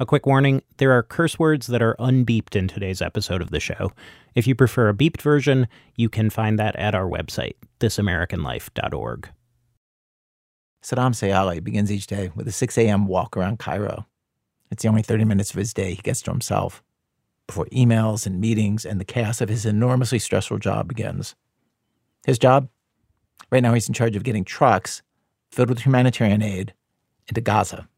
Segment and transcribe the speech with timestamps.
[0.00, 3.60] A quick warning there are curse words that are unbeeped in today's episode of the
[3.60, 3.92] show.
[4.34, 9.28] If you prefer a beeped version, you can find that at our website, thisamericanlife.org.
[10.82, 13.06] Saddam Sayali begins each day with a 6 a.m.
[13.06, 14.06] walk around Cairo.
[14.68, 16.82] It's the only 30 minutes of his day he gets to himself
[17.46, 21.36] before emails and meetings and the chaos of his enormously stressful job begins.
[22.26, 22.68] His job?
[23.52, 25.02] Right now, he's in charge of getting trucks
[25.52, 26.74] filled with humanitarian aid
[27.28, 27.88] into Gaza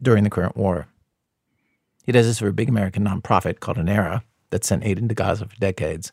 [0.00, 0.88] during the current war.
[2.02, 5.46] He does this for a big American nonprofit called Anera that sent aid into Gaza
[5.46, 6.12] for decades.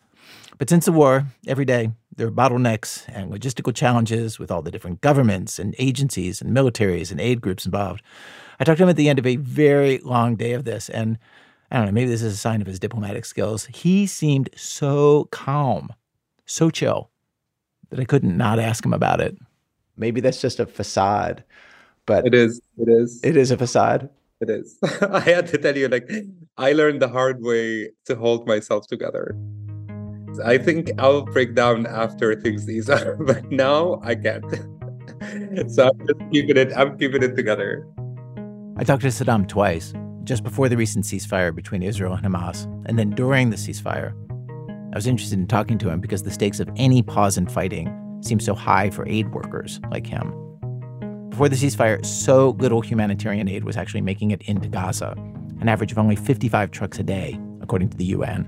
[0.58, 4.72] But since the war, every day there are bottlenecks and logistical challenges with all the
[4.72, 8.02] different governments and agencies and militaries and aid groups involved.
[8.60, 11.18] I talked to him at the end of a very long day of this, and
[11.72, 13.66] I don't know, maybe this is a sign of his diplomatic skills.
[13.68, 15.94] He seemed so calm,
[16.46, 17.10] so chill,
[17.90, 19.38] that I couldn't not ask him about it.
[19.96, 21.44] Maybe that's just a facade,
[22.06, 22.62] but it is.
[22.78, 23.24] It is.
[23.24, 24.10] It is a facade.
[24.42, 24.78] It is.
[25.02, 26.10] I had to tell you, like,
[26.58, 29.36] I learned the hard way to hold myself together.
[30.46, 34.46] I think I'll break down after things ease up, but now I can't.
[35.70, 36.72] so I'm just keeping it.
[36.76, 37.86] I'm keeping it together.
[38.78, 42.98] I talked to Saddam twice, just before the recent ceasefire between Israel and Hamas, and
[42.98, 44.14] then during the ceasefire.
[44.92, 47.94] I was interested in talking to him because the stakes of any pause in fighting
[48.22, 50.34] seem so high for aid workers like him.
[51.30, 55.14] Before the ceasefire, so little humanitarian aid was actually making it into Gaza,
[55.62, 58.48] an average of only 55 trucks a day, according to the UN.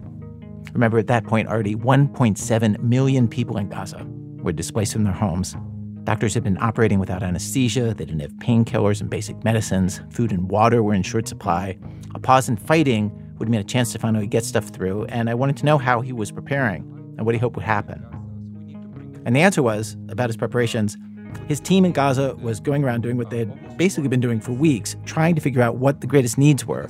[0.74, 4.06] Remember, at that point, already 1.7 million people in Gaza
[4.42, 5.56] were displaced from their homes.
[6.04, 10.50] Doctors had been operating without anesthesia, they didn't have painkillers and basic medicines, food and
[10.50, 11.78] water were in short supply.
[12.16, 15.36] A pause in fighting would mean a chance to finally get stuff through, and I
[15.36, 16.82] wanted to know how he was preparing
[17.18, 18.06] and what he hoped would happen.
[19.26, 20.98] And the answer was about his preparations
[21.48, 24.54] his team in Gaza was going around doing what they had basically been doing for
[24.54, 26.90] weeks, trying to figure out what the greatest needs were.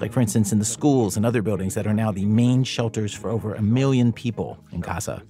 [0.00, 3.12] Like, for instance, in the schools and other buildings that are now the main shelters
[3.14, 5.22] for over a million people in Gaza.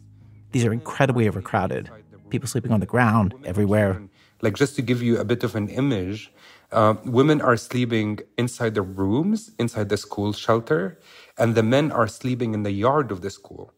[0.53, 1.91] These are incredibly overcrowded.
[2.31, 4.03] People sleeping on the ground everywhere.
[4.43, 6.33] Like, just to give you a bit of an image,
[6.71, 11.01] uh, women are sleeping inside the rooms, inside the school shelter,
[11.39, 13.73] and the men are sleeping in the yard of the school.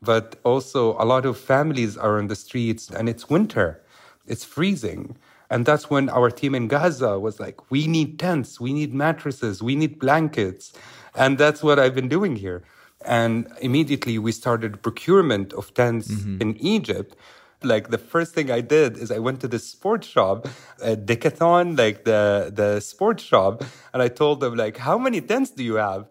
[0.00, 3.82] But also, a lot of families are on the streets, and it's winter
[4.28, 5.16] it's freezing.
[5.50, 9.62] And that's when our team in Gaza was like, we need tents, we need mattresses,
[9.62, 10.72] we need blankets.
[11.14, 12.62] And that's what I've been doing here.
[13.04, 16.42] And immediately we started procurement of tents mm-hmm.
[16.42, 17.16] in Egypt.
[17.62, 20.46] Like the first thing I did is I went to the sports shop,
[20.80, 25.50] a Decathlon, like the, the sports shop, and I told them like, how many tents
[25.50, 26.08] do you have?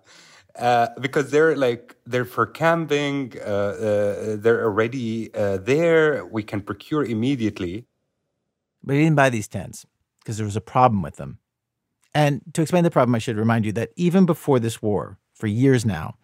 [0.57, 6.25] Uh, because they're like they're for camping, uh, uh, they're already uh, there.
[6.25, 7.85] We can procure immediately.
[8.87, 9.85] But he didn't buy these tents
[10.19, 11.39] because there was a problem with them.
[12.15, 15.45] And to explain the problem, I should remind you that even before this war, for
[15.45, 16.15] years now,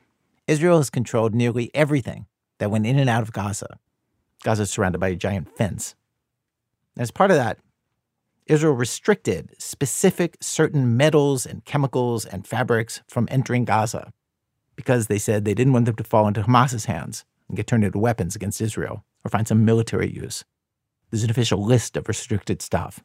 [0.47, 2.25] Israel has controlled nearly everything
[2.59, 3.79] that went in and out of Gaza.
[4.43, 5.95] Gaza is surrounded by a giant fence.
[6.97, 7.59] As part of that,
[8.45, 14.13] Israel restricted specific certain metals and chemicals and fabrics from entering Gaza
[14.77, 17.83] because they said they didn't want them to fall into Hamas's hands and get turned
[17.83, 20.45] into weapons against Israel or find some military use.
[21.13, 23.03] There's an official list of restricted stuff.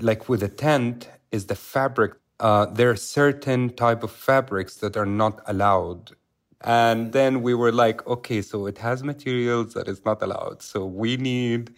[0.00, 2.12] Like with a tent, is the fabric.
[2.38, 6.12] Uh, there are certain type of fabrics that are not allowed.
[6.60, 10.62] And then we were like, okay, so it has materials that is not allowed.
[10.62, 11.74] So we need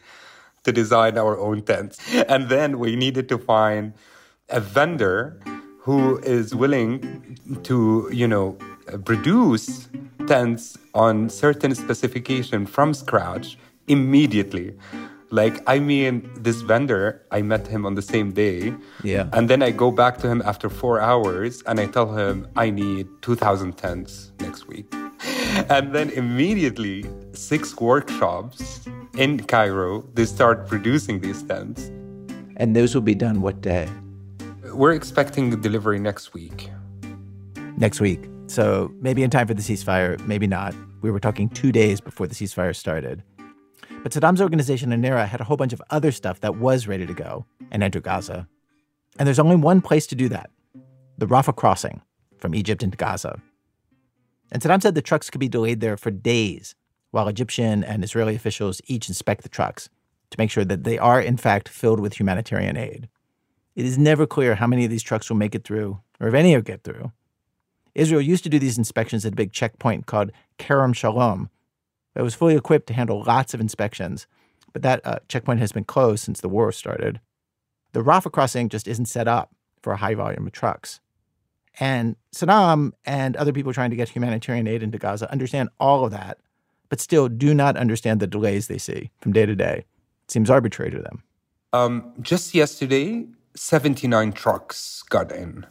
[0.65, 1.97] to design our own tents.
[2.29, 3.95] And then we needed to find
[4.51, 5.41] a vendor
[5.79, 8.59] who is willing to, you know,
[9.07, 9.89] produce
[10.27, 13.57] tents on certain specification from scratch
[13.89, 14.75] immediately.
[15.33, 18.75] Like, I mean, this vendor, I met him on the same day.
[19.03, 19.31] Yeah.
[19.33, 22.69] And then I go back to him after four hours and I tell him I
[22.69, 24.93] need 2,000 tents next week.
[25.69, 31.91] And then immediately, six workshops in Cairo, they start producing these tents.
[32.57, 33.89] And those will be done what day?
[34.73, 36.71] We're expecting delivery next week.
[37.77, 38.21] Next week.
[38.47, 40.75] So maybe in time for the ceasefire, maybe not.
[41.03, 43.23] We were talking two days before the ceasefire started.
[44.03, 47.15] But Saddam's organization Anera had a whole bunch of other stuff that was ready to
[47.15, 48.49] go and enter Gaza.
[49.19, 50.51] And there's only one place to do that
[51.19, 52.01] the Rafah crossing
[52.39, 53.41] from Egypt into Gaza.
[54.51, 56.75] And Saddam said the trucks could be delayed there for days
[57.13, 59.89] while Egyptian and Israeli officials each inspect the trucks
[60.31, 63.09] to make sure that they are, in fact, filled with humanitarian aid.
[63.77, 66.35] It is never clear how many of these trucks will make it through, or if
[66.35, 67.13] any will get through.
[67.95, 71.51] Israel used to do these inspections at a big checkpoint called Kerem Shalom
[72.15, 74.27] it was fully equipped to handle lots of inspections,
[74.73, 77.21] but that uh, checkpoint has been closed since the war started.
[77.93, 81.01] The Rafah crossing just isn't set up for a high volume of trucks.
[81.81, 86.11] And Saddam and other people trying to get humanitarian aid into Gaza understand all of
[86.11, 86.39] that,
[86.89, 89.85] but still do not understand the delays they see from day to day.
[90.25, 91.23] It seems arbitrary to them.
[91.73, 93.27] Um, just yesterday,
[93.57, 95.67] 79 trucks got in.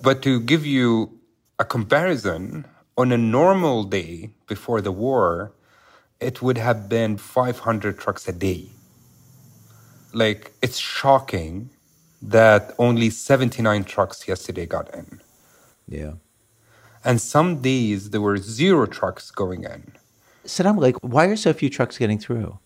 [0.00, 1.20] But to give you
[1.60, 2.66] a comparison,
[2.96, 5.52] on a normal day before the war,
[6.20, 8.70] it would have been 500 trucks a day.
[10.12, 11.70] Like, it's shocking
[12.20, 15.20] that only 79 trucks yesterday got in.
[15.86, 16.14] Yeah.
[17.04, 19.92] And some days there were zero trucks going in.
[20.44, 22.58] Saddam, like, why are so few trucks getting through?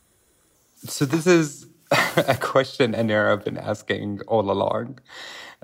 [0.85, 1.67] So, this is
[2.17, 4.99] a question Anera have been asking all along.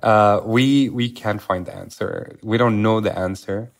[0.02, 2.38] Uh, we we can't find the answer.
[2.42, 3.72] We don't know the answer.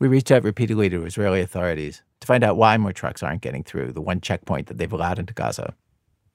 [0.00, 3.62] We reached out repeatedly to Israeli authorities to find out why more trucks aren't getting
[3.62, 5.74] through the one checkpoint that they've allowed into Gaza,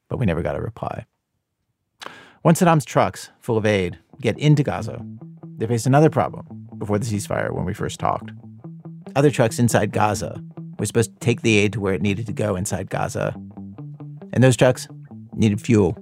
[0.07, 1.05] but we never got a reply.
[2.43, 5.05] Once Saddam's trucks, full of aid, get into Gaza,
[5.57, 8.31] they faced another problem before the ceasefire when we first talked.
[9.15, 10.41] Other trucks inside Gaza
[10.77, 13.35] were supposed to take the aid to where it needed to go inside Gaza,
[14.31, 14.87] and those trucks
[15.33, 15.97] needed fuel.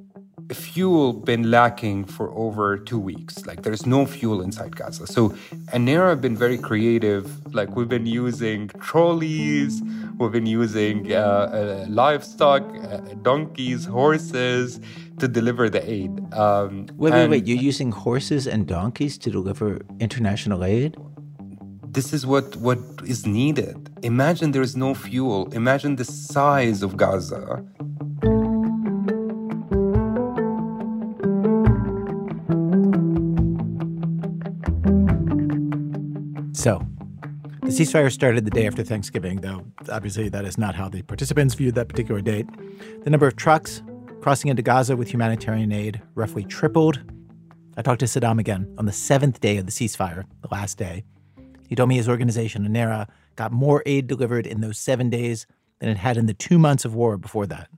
[0.51, 3.45] Fuel been lacking for over two weeks.
[3.45, 5.05] Like there's no fuel inside Gaza.
[5.05, 5.29] So
[5.73, 7.53] Anera have been very creative.
[7.53, 9.81] Like we've been using trolleys,
[10.17, 14.79] we've been using uh, uh, livestock, uh, donkeys, horses
[15.19, 16.11] to deliver the aid.
[16.33, 17.47] Um, wait, wait, wait!
[17.47, 20.95] You're using horses and donkeys to deliver international aid?
[21.89, 23.89] This is what what is needed.
[24.03, 25.51] Imagine there is no fuel.
[25.53, 27.65] Imagine the size of Gaza
[36.68, 36.86] So,
[37.62, 41.54] the ceasefire started the day after Thanksgiving, though obviously that is not how the participants
[41.54, 42.46] viewed that particular date.
[43.06, 43.81] The number of trucks
[44.19, 47.02] crossing into Gaza with humanitarian aid roughly tripled.
[47.78, 51.06] I talked to Saddam again on the seventh day of the ceasefire, the last day.
[51.69, 55.48] He told me his organization, ANERA, got more aid delivered in those seven days
[55.80, 57.69] than it had in the two months of war before that.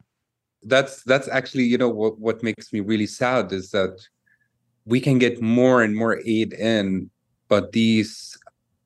[0.64, 4.02] That's that's actually, you know, what, what makes me really sad is that
[4.86, 7.12] we can get more and more aid in,
[7.50, 8.36] but these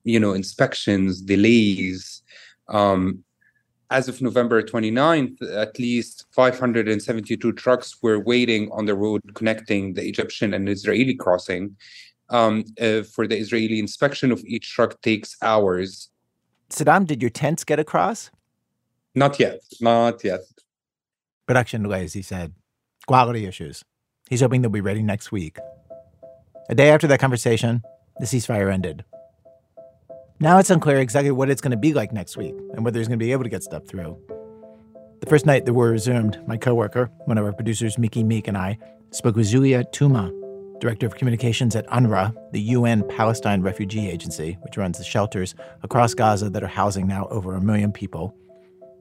[0.04, 2.22] you know inspections delays.
[2.68, 3.24] Um,
[3.90, 10.02] as of november 29th at least 572 trucks were waiting on the road connecting the
[10.06, 11.76] egyptian and israeli crossing.
[12.30, 16.08] Um, uh, for the israeli inspection of each truck takes hours.
[16.70, 18.30] Saddam did your tents get across?
[19.14, 20.40] Not yet not yet.
[21.46, 22.54] Production delays he said
[23.06, 23.84] quality issues.
[24.30, 25.58] He's hoping they'll be ready next week.
[26.70, 27.82] A day after that conversation
[28.18, 29.04] the ceasefire ended
[30.40, 33.08] now it's unclear exactly what it's going to be like next week and whether he's
[33.08, 34.18] going to be able to get stuff through.
[35.20, 38.58] The first night the war resumed, my coworker, one of our producers, Miki Meek, and
[38.58, 38.78] I
[39.10, 40.30] spoke with Juliette Touma,
[40.80, 46.14] director of communications at UNRWA, the UN Palestine Refugee Agency, which runs the shelters across
[46.14, 48.36] Gaza that are housing now over a million people.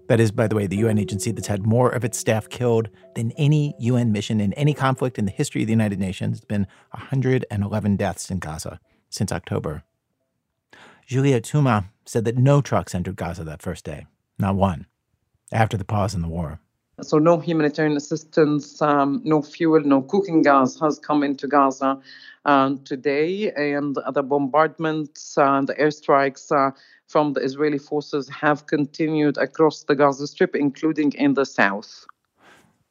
[0.07, 2.89] That is, by the way, the UN agency that's had more of its staff killed
[3.15, 6.37] than any UN mission in any conflict in the history of the United Nations.
[6.37, 9.83] It's been 111 deaths in Gaza since October.
[11.07, 14.05] Juliette Touma said that no trucks entered Gaza that first day,
[14.37, 14.85] not one,
[15.51, 16.59] after the pause in the war.
[17.01, 21.99] So, no humanitarian assistance, um, no fuel, no cooking gas has come into Gaza
[22.45, 23.51] uh, today.
[23.51, 26.71] And the bombardments and the airstrikes uh,
[27.07, 32.05] from the Israeli forces have continued across the Gaza Strip, including in the south.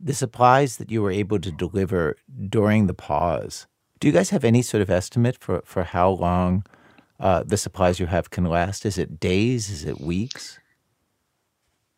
[0.01, 2.17] The supplies that you were able to deliver
[2.49, 3.69] during the pause,
[4.01, 6.65] do you guys have any sort of estimate for, for how long
[7.23, 8.85] uh, the supplies you have can last?
[8.85, 9.71] Is it days?
[9.71, 10.59] Is it weeks?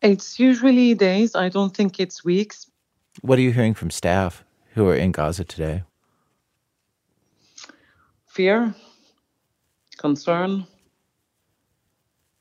[0.02, 1.34] It's usually days.
[1.34, 2.70] I don't think it's weeks.
[3.22, 5.82] What are you hearing from staff who are in Gaza today?
[8.26, 8.74] Fear,
[9.96, 10.66] concern.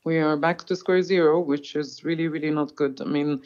[0.04, 3.00] We are back to square zero, which is really, really not good.
[3.00, 3.40] I mean,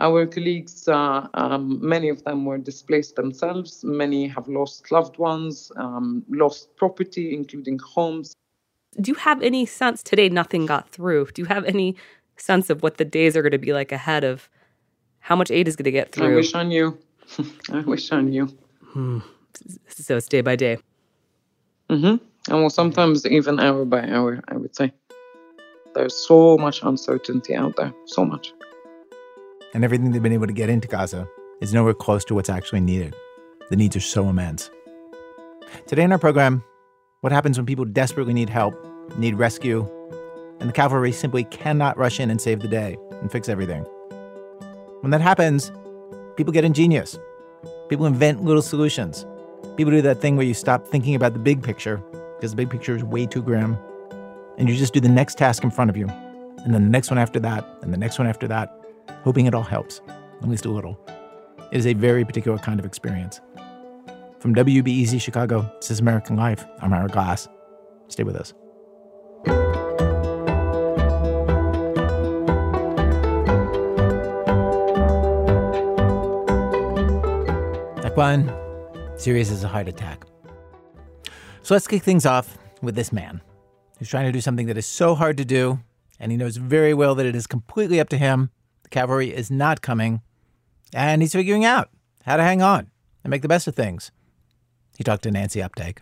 [0.00, 3.82] our colleagues, uh, um, many of them were displaced themselves.
[3.84, 8.34] Many have lost loved ones, um, lost property, including homes
[9.00, 11.26] do you have any sense today nothing got through?
[11.34, 11.96] Do you have any
[12.36, 14.48] sense of what the days are going to be like ahead of
[15.20, 16.32] how much aid is going to get through?
[16.32, 16.98] I wish on you
[17.72, 18.48] I wish on you
[18.92, 19.20] Hmm.
[19.88, 20.78] So it's day by day.
[21.88, 22.24] Mm-hmm.
[22.52, 24.92] And well, sometimes even hour by hour, I would say.
[25.94, 28.52] There's so much uncertainty out there, so much.
[29.74, 31.26] And everything they've been able to get into Gaza
[31.60, 33.14] is nowhere close to what's actually needed.
[33.70, 34.70] The needs are so immense.
[35.86, 36.62] Today in our program,
[37.22, 38.74] what happens when people desperately need help,
[39.16, 39.88] need rescue,
[40.58, 43.84] and the cavalry simply cannot rush in and save the day and fix everything?
[45.02, 45.70] When that happens,
[46.36, 47.16] people get ingenious.
[47.88, 49.24] People invent little solutions.
[49.76, 52.02] People do that thing where you stop thinking about the big picture
[52.34, 53.78] because the big picture is way too grim.
[54.58, 57.08] And you just do the next task in front of you, and then the next
[57.08, 58.68] one after that, and the next one after that,
[59.22, 60.00] hoping it all helps,
[60.42, 60.98] at least a little.
[61.70, 63.40] It is a very particular kind of experience.
[64.42, 66.66] From WBEZ Chicago, this is American Life.
[66.80, 67.46] I'm Ira Glass.
[68.08, 68.52] Stay with us.
[78.04, 78.52] Act one
[79.16, 80.24] serious as a heart attack.
[81.62, 83.40] So let's kick things off with this man
[84.00, 85.78] who's trying to do something that is so hard to do,
[86.18, 88.50] and he knows very well that it is completely up to him.
[88.82, 90.20] The cavalry is not coming,
[90.92, 91.90] and he's figuring out
[92.24, 92.90] how to hang on
[93.22, 94.10] and make the best of things.
[95.02, 95.98] He talked to Nancy Updike.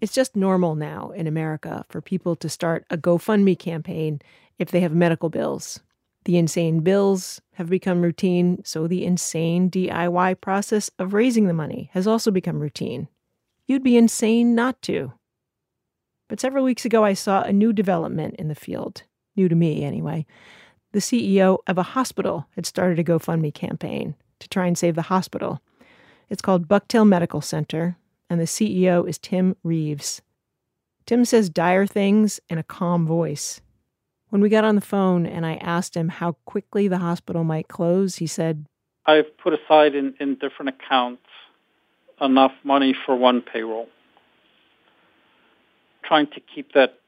[0.00, 4.22] It's just normal now in America for people to start a GoFundMe campaign
[4.58, 5.80] if they have medical bills.
[6.24, 11.90] The insane bills have become routine, so the insane DIY process of raising the money
[11.92, 13.08] has also become routine.
[13.66, 15.12] You'd be insane not to.
[16.30, 19.02] But several weeks ago, I saw a new development in the field,
[19.36, 20.24] new to me anyway.
[20.92, 25.02] The CEO of a hospital had started a GoFundMe campaign to try and save the
[25.02, 25.60] hospital.
[26.30, 30.22] It's called Bucktail Medical Center, and the CEO is Tim Reeves.
[31.06, 33.60] Tim says dire things in a calm voice.
[34.30, 37.68] When we got on the phone and I asked him how quickly the hospital might
[37.68, 38.66] close, he said,
[39.06, 41.22] I've put aside in, in different accounts
[42.20, 43.88] enough money for one payroll.
[46.04, 46.98] Trying to keep that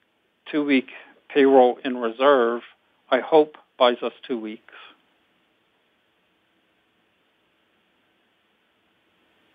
[0.50, 0.90] two week
[1.28, 2.62] payroll in reserve,
[3.10, 4.74] I hope buys us two weeks.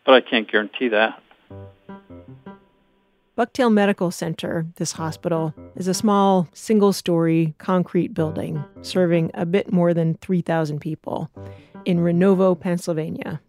[0.05, 1.21] But I can't guarantee that.
[3.35, 9.73] Bucktail Medical Center, this hospital, is a small, single story concrete building serving a bit
[9.73, 11.31] more than 3,000 people
[11.83, 13.41] in Renovo, Pennsylvania.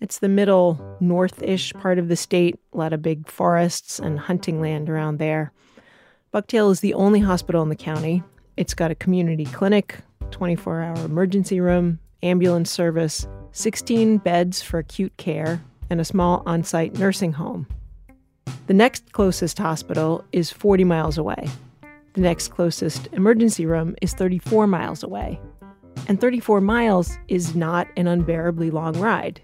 [0.00, 4.18] It's the middle, north ish part of the state, a lot of big forests and
[4.18, 5.52] hunting land around there.
[6.34, 8.22] Bucktail is the only hospital in the county.
[8.56, 10.00] It's got a community clinic,
[10.30, 16.64] 24 hour emergency room, ambulance service, 16 beds for acute care, and a small on
[16.64, 17.66] site nursing home.
[18.66, 21.48] The next closest hospital is 40 miles away.
[22.14, 25.40] The next closest emergency room is 34 miles away.
[26.06, 29.40] And 34 miles is not an unbearably long ride,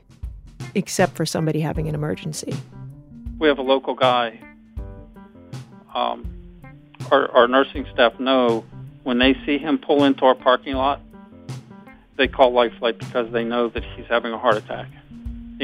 [0.74, 2.54] except for somebody having an emergency.
[3.38, 4.40] We have a local guy.
[5.94, 6.26] Um,
[7.10, 8.64] our, our nursing staff know
[9.02, 11.00] when they see him pull into our parking lot,
[12.16, 14.88] they call LifeFlight because they know that he's having a heart attack.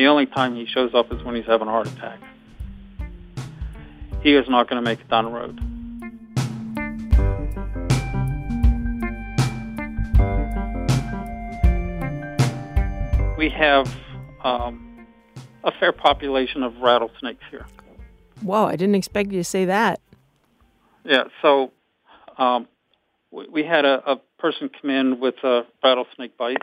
[0.00, 2.18] The only time he shows up is when he's having a heart attack.
[4.22, 5.60] He is not going to make it down the road.
[13.36, 13.94] We have
[14.42, 15.06] um,
[15.64, 17.66] a fair population of rattlesnakes here.
[18.40, 20.00] Whoa, I didn't expect you to say that.
[21.04, 21.72] Yeah, so
[22.38, 22.66] um,
[23.30, 26.56] we, we had a, a person come in with a rattlesnake bite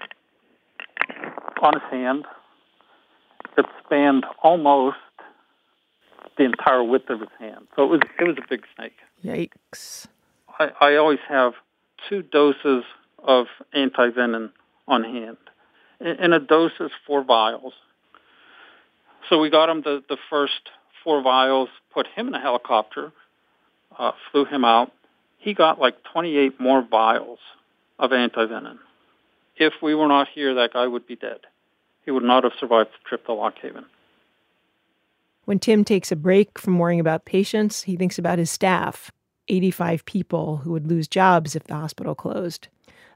[1.62, 2.26] on his hand.
[3.58, 4.98] It spanned almost
[6.38, 7.68] the entire width of his hand.
[7.76, 8.94] So it was it was a big snake.
[9.24, 10.08] Yikes.
[10.60, 11.54] I, I always have
[12.08, 12.84] two doses
[13.20, 14.54] of anti-venom
[14.88, 15.38] on hand.
[16.00, 17.74] And a dose is four vials.
[19.30, 20.70] So we got him the, the first
[21.04, 23.12] four vials, put him in a helicopter,
[23.98, 24.92] uh, flew him out.
[25.40, 27.40] He got like 28 more vials
[27.98, 28.80] of anti-venom.
[29.56, 31.40] If we were not here, that guy would be dead.
[32.08, 33.86] He would not have survived the trip to Lock Haven.
[35.44, 39.12] When Tim takes a break from worrying about patients, he thinks about his staff
[39.50, 42.70] 85 people who would lose jobs if the hospital closed.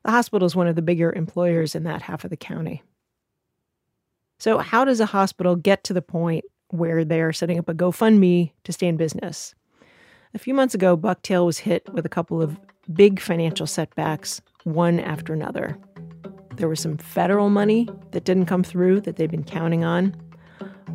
[0.04, 2.84] The hospital is one of the bigger employers in that half of the county.
[4.40, 8.52] So, how does a hospital get to the point where they're setting up a GoFundMe
[8.66, 9.56] to stay in business?
[10.34, 12.60] A few months ago, Bucktail was hit with a couple of
[12.92, 15.78] big financial setbacks, one after another.
[16.62, 20.16] There was some federal money that didn't come through that they've been counting on.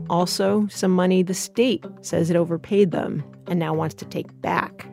[0.08, 4.86] Also, some money the state says it overpaid them and now wants to take back.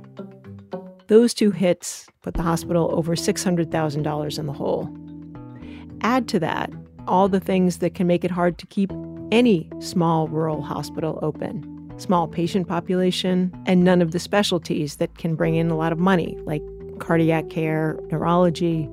[1.09, 4.89] Those two hits put the hospital over $600,000 in the hole.
[6.01, 6.71] Add to that
[7.07, 8.91] all the things that can make it hard to keep
[9.31, 15.35] any small rural hospital open small patient population, and none of the specialties that can
[15.35, 16.63] bring in a lot of money, like
[16.97, 18.89] cardiac care, neurology.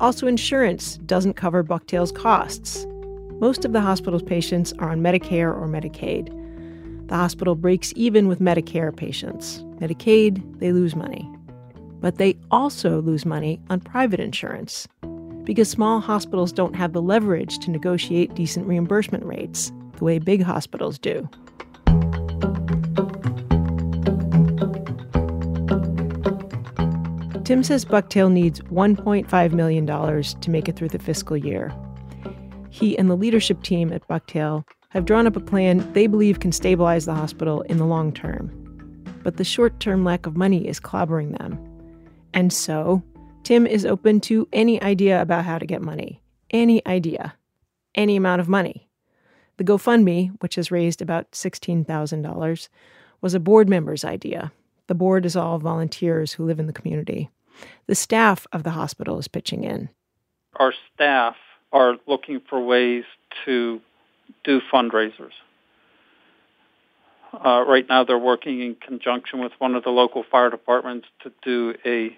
[0.00, 2.86] Also, insurance doesn't cover Bucktail's costs.
[3.40, 6.28] Most of the hospital's patients are on Medicare or Medicaid.
[7.08, 9.64] The hospital breaks even with Medicare patients.
[9.80, 11.28] Medicaid, they lose money.
[12.00, 14.86] But they also lose money on private insurance
[15.42, 20.42] because small hospitals don't have the leverage to negotiate decent reimbursement rates the way big
[20.42, 21.28] hospitals do.
[27.48, 31.74] Tim says Bucktail needs $1.5 million to make it through the fiscal year.
[32.68, 36.52] He and the leadership team at Bucktail have drawn up a plan they believe can
[36.52, 38.50] stabilize the hospital in the long term.
[39.22, 41.58] But the short term lack of money is clobbering them.
[42.34, 43.02] And so,
[43.44, 46.20] Tim is open to any idea about how to get money.
[46.50, 47.34] Any idea.
[47.94, 48.90] Any amount of money.
[49.56, 52.68] The GoFundMe, which has raised about $16,000,
[53.22, 54.52] was a board member's idea.
[54.88, 57.30] The board is all volunteers who live in the community.
[57.88, 59.88] The staff of the hospital is pitching in.
[60.56, 61.36] Our staff
[61.72, 63.04] are looking for ways
[63.46, 63.80] to
[64.44, 65.32] do fundraisers.
[67.32, 71.32] Uh, right now, they're working in conjunction with one of the local fire departments to
[71.42, 72.14] do a,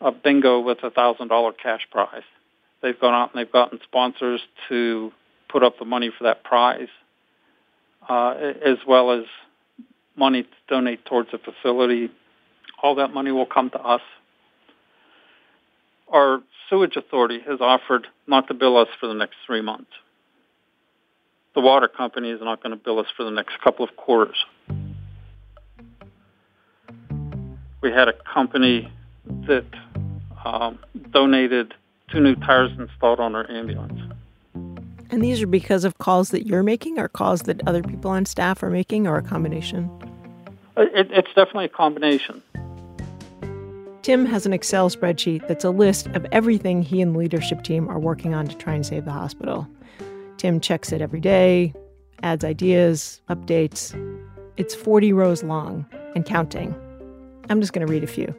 [0.00, 2.22] a bingo with a thousand dollar cash prize.
[2.82, 5.12] They've gone out and they've gotten sponsors to
[5.50, 6.88] put up the money for that prize,
[8.08, 8.30] uh,
[8.64, 9.24] as well as
[10.16, 12.10] money to donate towards the facility.
[12.82, 14.02] All that money will come to us.
[16.08, 19.90] Our sewage authority has offered not to bill us for the next three months
[21.56, 24.36] the water company is not going to bill us for the next couple of quarters.
[27.80, 28.92] We had a company
[29.46, 29.64] that
[30.44, 30.78] um,
[31.10, 31.72] donated
[32.10, 33.98] two new tires installed on our ambulance.
[35.10, 38.26] And these are because of calls that you're making, or calls that other people on
[38.26, 39.90] staff are making, or a combination?
[40.76, 42.42] It, it's definitely a combination.
[44.06, 47.88] Tim has an Excel spreadsheet that's a list of everything he and the leadership team
[47.88, 49.66] are working on to try and save the hospital.
[50.36, 51.74] Tim checks it every day,
[52.22, 53.92] adds ideas, updates.
[54.56, 55.84] It's 40 rows long
[56.14, 56.72] and counting.
[57.50, 58.32] I'm just going to read a few.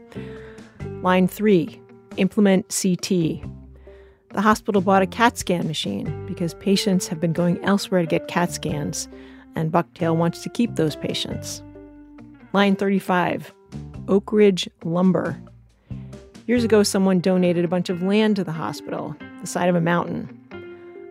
[1.02, 1.82] Line 3
[2.16, 3.10] Implement CT.
[3.10, 8.30] The hospital bought a CAT scan machine because patients have been going elsewhere to get
[8.30, 9.10] CAT scans,
[9.58, 11.62] and Bucktail wants to keep those patients.
[12.54, 13.54] Line 35
[14.08, 15.38] Oak Ridge Lumber.
[16.48, 19.82] Years ago, someone donated a bunch of land to the hospital, the side of a
[19.82, 20.30] mountain.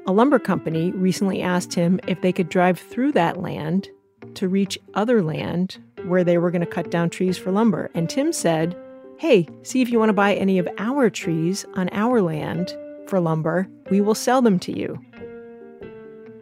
[0.06, 3.90] A lumber company recently asked him if they could drive through that land
[4.32, 7.90] to reach other land where they were going to cut down trees for lumber.
[7.94, 8.74] And Tim said,
[9.18, 12.74] Hey, see if you want to buy any of our trees on our land
[13.06, 13.68] for lumber.
[13.90, 14.98] We will sell them to you.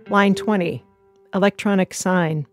[0.08, 0.84] Line 20
[1.34, 2.46] Electronic sign.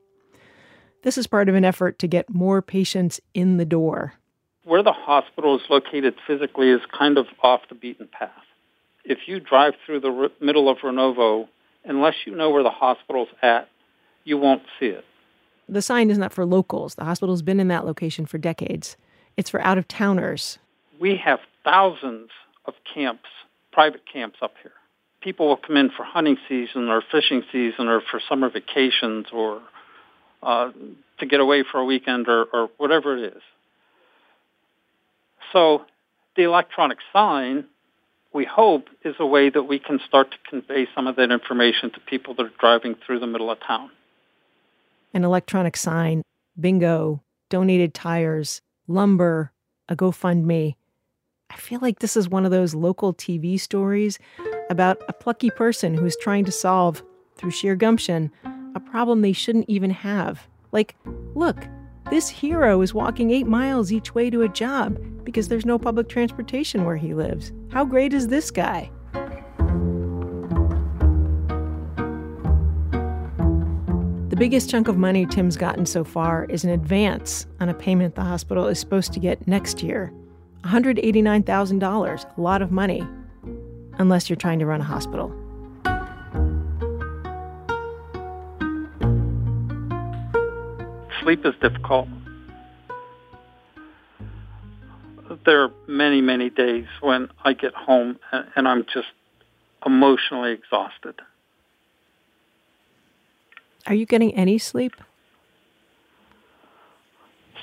[1.04, 4.16] This is part of an effort to get more patients in the door.
[4.64, 8.32] Where the hospital is located physically is kind of off the beaten path
[9.04, 11.48] if you drive through the middle of Renovo,
[11.86, 13.70] unless you know where the hospital's at,
[14.24, 15.06] you won't see it.
[15.68, 16.96] The sign is not for locals.
[16.96, 18.98] The hospital's been in that location for decades.
[19.38, 20.60] It's for out of towners.
[21.00, 22.30] We have thousands
[22.66, 23.30] of camps,
[23.72, 24.74] private camps up here.
[25.22, 29.62] People will come in for hunting season or fishing season or for summer vacations or
[30.44, 30.72] uh,
[31.20, 33.42] to get away for a weekend or, or whatever it is.
[35.52, 35.86] So
[36.36, 37.66] the electronic sign
[38.34, 41.92] we hope is a way that we can start to convey some of that information
[41.92, 43.92] to people that are driving through the middle of town.
[45.14, 46.22] An electronic sign,
[46.60, 49.52] bingo, donated tires, lumber,
[49.90, 50.76] a GoFundMe.
[51.50, 54.18] I feel like this is one of those local TV stories
[54.70, 57.04] about a plucky person who's trying to solve,
[57.36, 58.32] through sheer gumption,
[58.74, 60.48] a problem they shouldn't even have.
[60.72, 60.96] Like,
[61.36, 61.58] look,
[62.12, 66.10] this hero is walking eight miles each way to a job because there's no public
[66.10, 67.54] transportation where he lives.
[67.72, 68.92] How great is this guy?
[74.28, 78.16] The biggest chunk of money Tim's gotten so far is an advance on a payment
[78.16, 80.12] the hospital is supposed to get next year
[80.66, 83.08] $189,000, a lot of money,
[84.00, 85.41] unless you're trying to run a hospital.
[91.22, 92.08] Sleep is difficult.
[95.46, 99.08] there are many, many days when I get home and, and I'm just
[99.86, 101.16] emotionally exhausted.
[103.88, 104.94] Are you getting any sleep?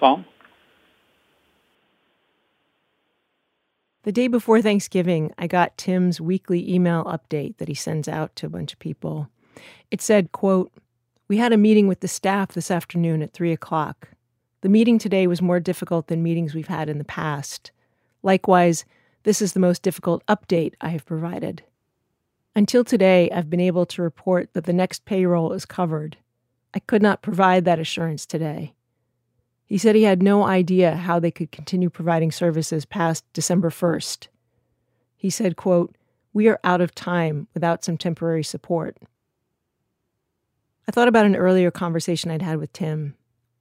[0.00, 0.24] Some.
[4.02, 8.46] The day before Thanksgiving, I got Tim's weekly email update that he sends out to
[8.46, 9.28] a bunch of people.
[9.90, 10.72] It said, quote,
[11.28, 14.08] We had a meeting with the staff this afternoon at three o'clock.
[14.62, 17.70] The meeting today was more difficult than meetings we've had in the past.
[18.22, 18.86] Likewise,
[19.24, 21.62] this is the most difficult update I have provided.
[22.56, 26.16] Until today, I've been able to report that the next payroll is covered.
[26.72, 28.72] I could not provide that assurance today.
[29.66, 34.28] He said he had no idea how they could continue providing services past December 1st.
[35.14, 35.94] He said, quote,
[36.32, 38.96] We are out of time without some temporary support.
[40.88, 43.14] I thought about an earlier conversation I'd had with Tim.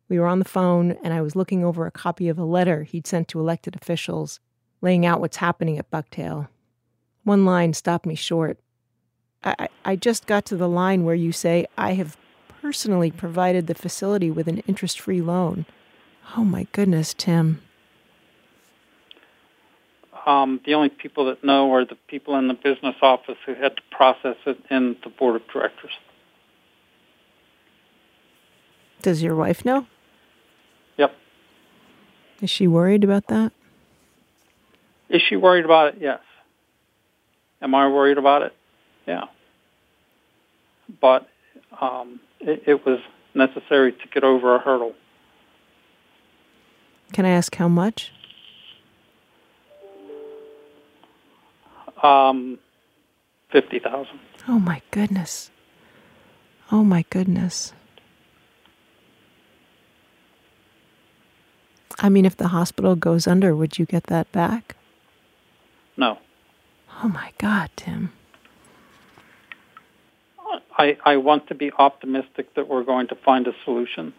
[0.08, 2.84] We were on the phone, and I was looking over a copy of a letter
[2.84, 4.40] he'd sent to elected officials.
[4.80, 6.48] laying out what's happening at Bucktail.
[7.24, 8.60] One line stopped me short.
[9.44, 12.16] I, I just got to the line where you say, I have
[12.62, 15.66] personally provided the facility with an interest free loan.
[16.38, 17.60] Oh my goodness, Tim.
[20.28, 23.76] Um, the only people that know are the people in the business office who had
[23.76, 25.92] to process it and the board of directors.
[29.08, 29.88] Does your wife know?
[30.98, 31.16] Yep.
[32.42, 33.54] Is she worried about that?
[35.08, 36.02] Is she worried about it?
[36.02, 36.20] Yes.
[37.62, 38.54] Am I worried about it?
[39.08, 39.28] Yeah.
[41.00, 41.26] But
[41.80, 43.00] um, it, it was
[43.34, 44.94] necessary to get over a hurdle.
[47.14, 48.12] Can I ask how much?
[52.04, 52.60] Um,
[53.54, 54.20] fifty thousand.
[54.50, 55.50] Oh my goodness.
[56.74, 57.72] Oh my goodness.
[62.00, 64.76] I mean, if the hospital goes under, would you get that back?
[65.96, 66.20] No.
[67.04, 68.12] Oh my God, Tim.
[70.78, 74.14] I, I want to be optimistic that we're going to find a solution.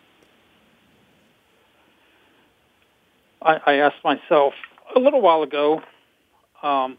[3.41, 4.55] I, I asked myself
[4.95, 5.83] a little while ago
[6.63, 6.99] um,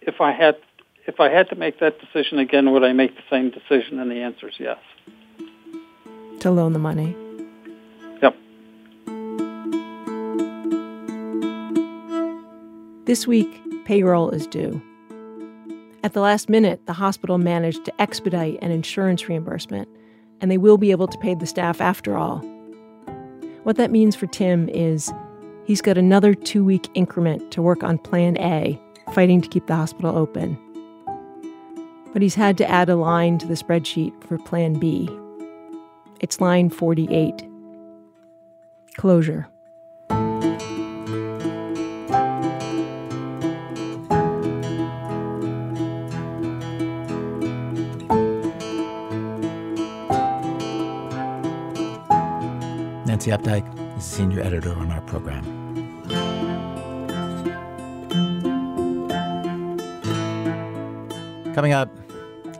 [0.00, 0.56] if I had
[1.06, 4.00] if I had to make that decision again, would I make the same decision?
[4.00, 4.78] And the answer is yes.
[6.40, 7.14] To loan the money.
[13.06, 14.82] This week, payroll is due.
[16.02, 19.88] At the last minute, the hospital managed to expedite an insurance reimbursement,
[20.40, 22.38] and they will be able to pay the staff after all.
[23.62, 25.12] What that means for Tim is
[25.66, 28.76] he's got another two week increment to work on Plan A,
[29.12, 30.58] fighting to keep the hospital open.
[32.12, 35.08] But he's had to add a line to the spreadsheet for Plan B.
[36.18, 37.48] It's line 48
[38.96, 39.46] Closure.
[53.26, 55.42] Nancy Updike is senior editor on our program.
[61.52, 61.90] Coming up,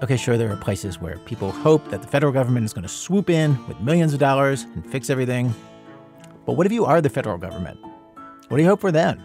[0.02, 2.88] okay, sure, there are places where people hope that the federal government is going to
[2.88, 5.54] swoop in with millions of dollars and fix everything.
[6.46, 7.78] But what if you are the federal government?
[8.48, 9.22] What do you hope for then?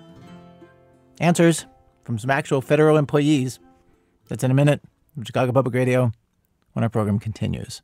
[1.19, 1.65] Answers
[2.03, 3.59] from some actual federal employees.
[4.27, 4.81] That's in a minute
[5.15, 6.11] from Chicago Public Radio
[6.73, 7.81] when our program continues.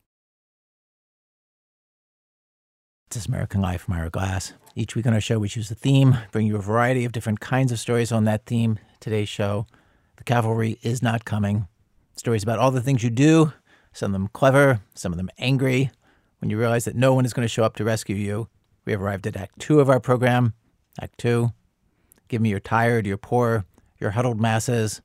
[3.10, 4.52] This is American Life, I'm Ira Glass.
[4.74, 7.40] Each week on our show, we choose a theme, bring you a variety of different
[7.40, 8.78] kinds of stories on that theme.
[9.00, 9.66] Today's show,
[10.16, 11.68] The Cavalry is Not Coming.
[12.16, 13.54] Stories about all the things you do,
[13.94, 15.90] some of them clever, some of them angry,
[16.40, 18.46] when you realize that no one is going to show up to rescue you.
[18.84, 20.52] We have arrived at Act Two of our program.
[21.00, 21.52] Act Two.
[22.28, 23.64] Give me your tired, your poor,
[23.98, 25.00] your huddled masses,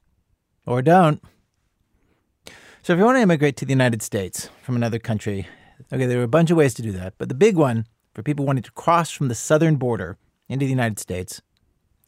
[0.65, 1.23] or don't.
[2.81, 5.47] So, if you want to immigrate to the United States from another country,
[5.91, 8.23] okay, there are a bunch of ways to do that, but the big one for
[8.23, 11.41] people wanting to cross from the southern border into the United States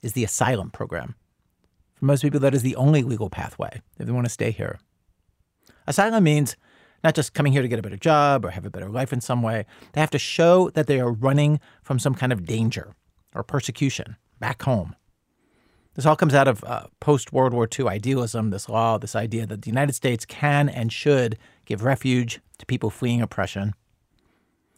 [0.04, 1.16] is the asylum program.
[1.96, 4.80] For most people, that is the only legal pathway if they want to stay here.
[5.88, 6.56] Asylum means
[7.04, 9.22] not just coming here to get a better job or have a better life in
[9.22, 9.66] some way.
[9.94, 12.94] They have to show that they are running from some kind of danger
[13.34, 14.96] or persecution back home.
[15.94, 19.46] This all comes out of uh, post World War II idealism, this law, this idea
[19.46, 23.74] that the United States can and should give refuge to people fleeing oppression.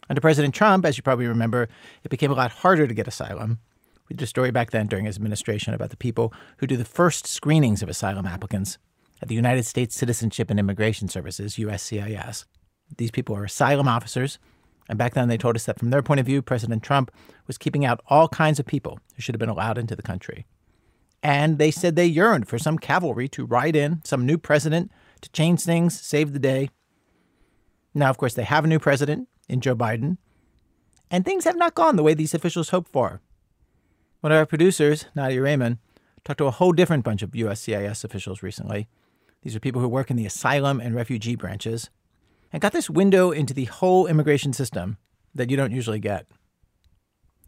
[0.08, 1.68] Under President Trump, as you probably remember,
[2.02, 3.58] it became a lot harder to get asylum.
[4.08, 6.84] We did a story back then during his administration about the people who do the
[6.84, 8.78] first screenings of asylum applicants
[9.20, 12.46] at the United States Citizenship and Immigration Services, USCIS.
[12.96, 14.38] These people are asylum officers,
[14.88, 17.10] and back then they told us that from their point of view, President Trump
[17.46, 20.46] was keeping out all kinds of people who should have been allowed into the country.
[21.22, 25.30] And they said they yearned for some cavalry to ride in, some new president to
[25.30, 26.70] change things, save the day.
[27.98, 30.18] Now, of course, they have a new president in Joe Biden,
[31.10, 33.20] and things have not gone the way these officials hoped for.
[34.20, 35.78] One of our producers, Nadia Reiman,
[36.24, 38.86] talked to a whole different bunch of USCIS officials recently.
[39.42, 41.90] These are people who work in the asylum and refugee branches
[42.52, 44.96] and got this window into the whole immigration system
[45.34, 46.26] that you don't usually get.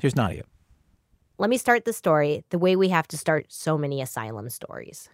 [0.01, 0.43] Here's Nadia.
[1.39, 5.09] Let me start the story the way we have to start so many asylum stories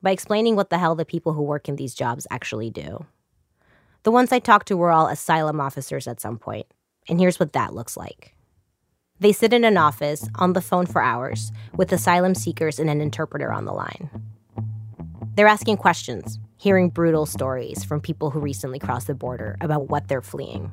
[0.00, 3.04] by explaining what the hell the people who work in these jobs actually do.
[4.06, 6.66] The ones I talked to were all asylum officers at some point,
[7.08, 8.36] and here's what that looks like.
[9.18, 13.00] They sit in an office on the phone for hours with asylum seekers and an
[13.00, 14.08] interpreter on the line.
[15.34, 20.06] They're asking questions, hearing brutal stories from people who recently crossed the border about what
[20.06, 20.72] they're fleeing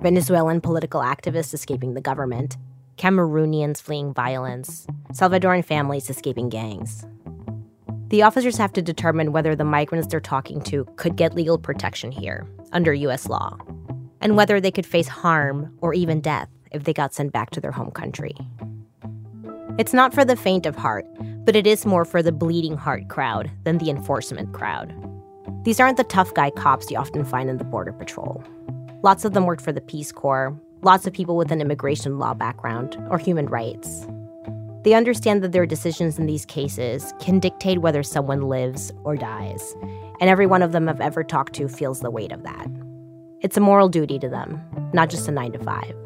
[0.00, 2.56] Venezuelan political activists escaping the government,
[2.96, 7.04] Cameroonians fleeing violence, Salvadoran families escaping gangs.
[8.08, 12.12] The officers have to determine whether the migrants they're talking to could get legal protection
[12.12, 13.58] here under US law,
[14.20, 17.60] and whether they could face harm or even death if they got sent back to
[17.60, 18.34] their home country.
[19.78, 21.06] It's not for the faint of heart,
[21.44, 24.94] but it is more for the bleeding heart crowd than the enforcement crowd.
[25.64, 28.44] These aren't the tough guy cops you often find in the Border Patrol.
[29.02, 32.34] Lots of them worked for the Peace Corps, lots of people with an immigration law
[32.34, 34.06] background or human rights.
[34.84, 39.74] They understand that their decisions in these cases can dictate whether someone lives or dies,
[40.20, 42.66] and every one of them I've ever talked to feels the weight of that.
[43.40, 44.60] It's a moral duty to them,
[44.92, 45.96] not just a nine to five.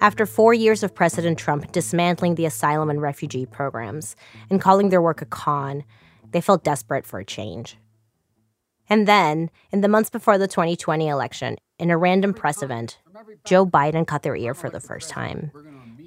[0.00, 4.16] After four years of President Trump dismantling the asylum and refugee programs
[4.48, 5.84] and calling their work a con,
[6.30, 7.76] they felt desperate for a change.
[8.88, 12.98] And then, in the months before the 2020 election, in a random press event,
[13.44, 15.52] Joe Biden caught their ear for the first time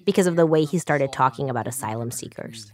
[0.05, 2.71] because of the way he started talking about asylum seekers.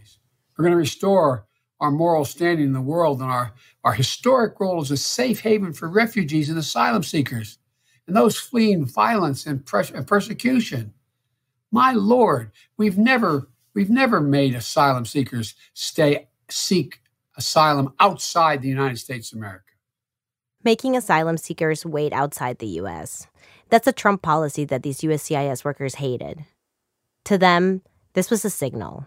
[0.56, 1.46] We're going to restore
[1.80, 5.72] our moral standing in the world and our, our historic role as a safe haven
[5.72, 7.58] for refugees and asylum seekers
[8.06, 10.92] and those fleeing violence and, pres- and persecution.
[11.70, 17.00] My Lord, we've never we've never made asylum seekers stay seek
[17.36, 19.64] asylum outside the United States of America.
[20.62, 23.26] Making asylum seekers wait outside the US.
[23.70, 26.44] That's a Trump policy that these USCIS workers hated.
[27.26, 27.82] To them,
[28.14, 29.06] this was a signal,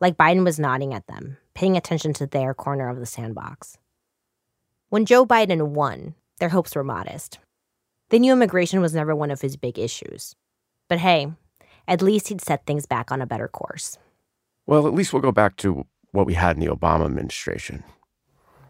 [0.00, 3.76] like Biden was nodding at them, paying attention to their corner of the sandbox.
[4.90, 7.38] When Joe Biden won, their hopes were modest.
[8.10, 10.34] They knew immigration was never one of his big issues.
[10.88, 11.32] But hey,
[11.86, 13.98] at least he'd set things back on a better course.
[14.66, 17.82] Well, at least we'll go back to what we had in the Obama administration.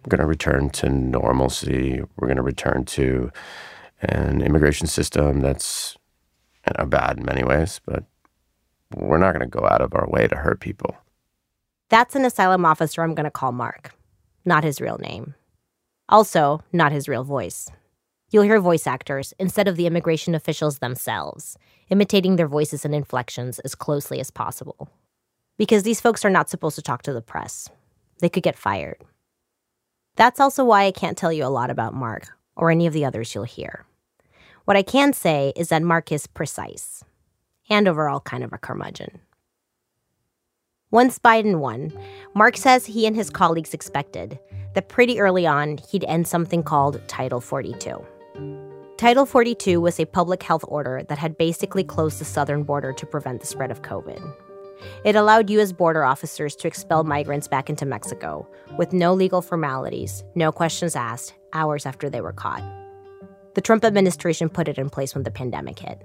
[0.04, 2.00] We're going to return to normalcy.
[2.16, 3.30] We're going to return to
[4.00, 5.96] an immigration system that's
[6.86, 8.04] bad in many ways, but
[8.94, 10.96] we're not going to go out of our way to hurt people.
[11.90, 13.94] That's an asylum officer I'm going to call Mark,
[14.44, 15.34] not his real name.
[16.08, 17.70] Also, not his real voice.
[18.30, 21.56] You'll hear voice actors instead of the immigration officials themselves,
[21.88, 24.90] imitating their voices and inflections as closely as possible.
[25.56, 27.68] Because these folks are not supposed to talk to the press,
[28.20, 28.98] they could get fired.
[30.16, 33.04] That's also why I can't tell you a lot about Mark or any of the
[33.04, 33.86] others you'll hear.
[34.64, 37.04] What I can say is that Mark is precise
[37.70, 39.20] and overall kind of a curmudgeon.
[40.90, 41.92] Once Biden won,
[42.34, 44.38] Mark says he and his colleagues expected
[44.74, 48.04] that pretty early on he'd end something called Title 42.
[48.96, 53.06] Title 42 was a public health order that had basically closed the southern border to
[53.06, 54.20] prevent the spread of COVID.
[55.04, 55.72] It allowed U.S.
[55.72, 61.34] border officers to expel migrants back into Mexico with no legal formalities, no questions asked,
[61.52, 62.62] hours after they were caught.
[63.54, 66.02] The Trump administration put it in place when the pandemic hit.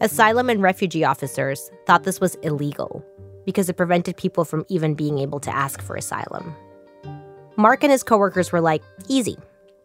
[0.00, 3.04] Asylum and refugee officers thought this was illegal
[3.44, 6.52] because it prevented people from even being able to ask for asylum.
[7.56, 9.36] Mark and his coworkers were like, easy.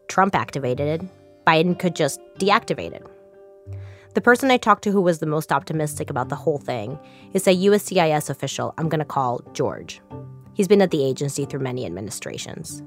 [0.08, 1.08] Trump activated it.
[1.46, 3.06] Biden could just deactivate it.
[4.14, 6.98] The person I talked to who was the most optimistic about the whole thing
[7.32, 10.00] is a USCIS official I'm going to call George.
[10.54, 12.82] He's been at the agency through many administrations.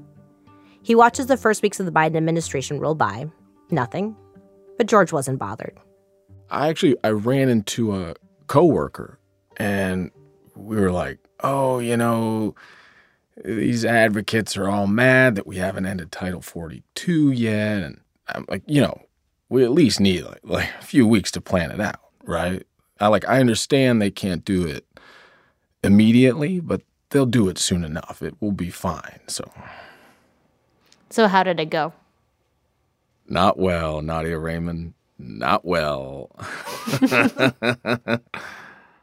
[0.82, 3.30] He watches the first weeks of the Biden administration roll by.
[3.70, 4.14] Nothing.
[4.76, 5.80] But George wasn't bothered.
[6.50, 8.14] I actually I ran into a
[8.46, 9.18] coworker
[9.56, 10.10] and
[10.54, 12.54] we were like, "Oh, you know,
[13.44, 18.62] these advocates are all mad that we haven't ended Title 42 yet." And I'm like,
[18.66, 19.02] "You know,
[19.48, 22.66] we at least need like, like a few weeks to plan it out, right?
[23.00, 24.86] I like I understand they can't do it
[25.82, 28.22] immediately, but they'll do it soon enough.
[28.22, 29.50] It will be fine." So
[31.10, 31.92] So how did it go?
[33.26, 36.30] Not well, Nadia Reiman not well.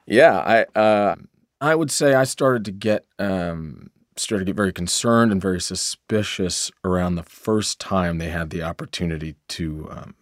[0.06, 1.16] yeah, I uh,
[1.60, 5.62] I would say I started to get um, started to get very concerned and very
[5.62, 10.16] suspicious around the first time they had the opportunity to um,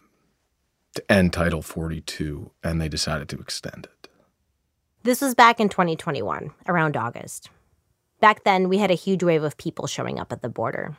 [0.94, 4.08] to end Title 42, and they decided to extend it.
[5.02, 7.48] This was back in 2021, around August.
[8.20, 10.96] Back then, we had a huge wave of people showing up at the border.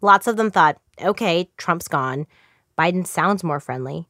[0.00, 2.26] Lots of them thought, okay, Trump's gone.
[2.78, 4.08] Biden sounds more friendly.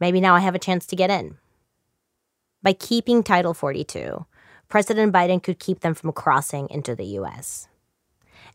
[0.00, 1.38] Maybe now I have a chance to get in.
[2.62, 4.26] By keeping Title 42,
[4.68, 7.68] President Biden could keep them from crossing into the U.S.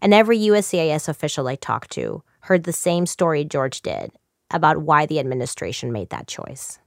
[0.01, 4.11] And every USCIS official I talked to heard the same story George did
[4.51, 6.79] about why the administration made that choice.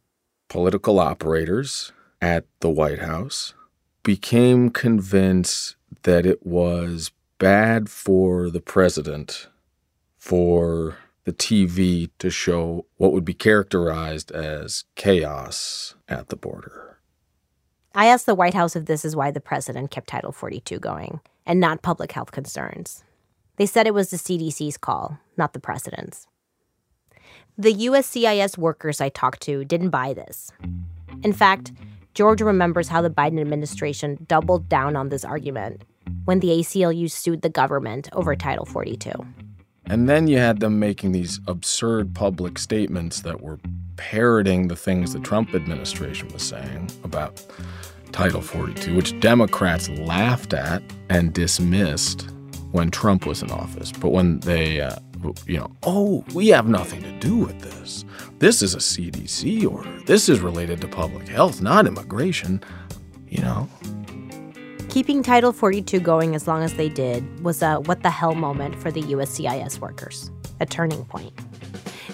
[0.49, 3.55] Political operators at the White House
[4.03, 9.49] became convinced that it was bad for the president
[10.17, 17.01] for the TV to show what would be characterized as chaos at the border.
[17.95, 21.21] I asked the White House if this is why the president kept Title 42 going
[21.45, 23.03] and not public health concerns.
[23.57, 26.29] They said it was the CDC's call, not the president's.
[27.59, 30.53] The USCIS workers I talked to didn't buy this.
[31.25, 31.73] In fact,
[32.15, 35.83] George remembers how the Biden administration doubled down on this argument
[36.25, 39.11] when the ACLU sued the government over Title 42.
[39.89, 43.59] And then you had them making these absurd public statements that were
[43.97, 47.45] parroting the things the Trump administration was saying about
[48.13, 52.29] Title 42, which Democrats laughed at and dismissed
[52.73, 53.93] when Trump was in office.
[53.93, 54.97] But when they, uh,
[55.47, 58.05] you know, oh, we have nothing to do with this.
[58.39, 59.91] This is a CDC order.
[60.05, 62.63] This is related to public health, not immigration,
[63.29, 63.69] you know.
[64.97, 68.75] Keeping Title 42 going as long as they did was a what the hell moment
[68.75, 71.39] for the USCIS workers, a turning point.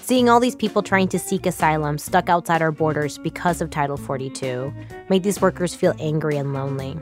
[0.00, 3.96] Seeing all these people trying to seek asylum stuck outside our borders because of Title
[3.96, 4.74] 42
[5.08, 6.98] made these workers feel angry and lonely,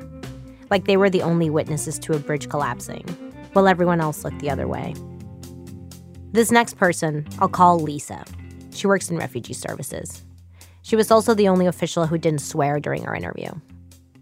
[0.69, 3.07] like they were the only witnesses to a bridge collapsing,
[3.55, 4.95] while everyone else looked the other way.
[6.33, 8.23] This next person, I'll call Lisa.
[8.75, 10.27] She works in refugee services.
[10.83, 13.49] She was also the only official who didn't swear during our interview.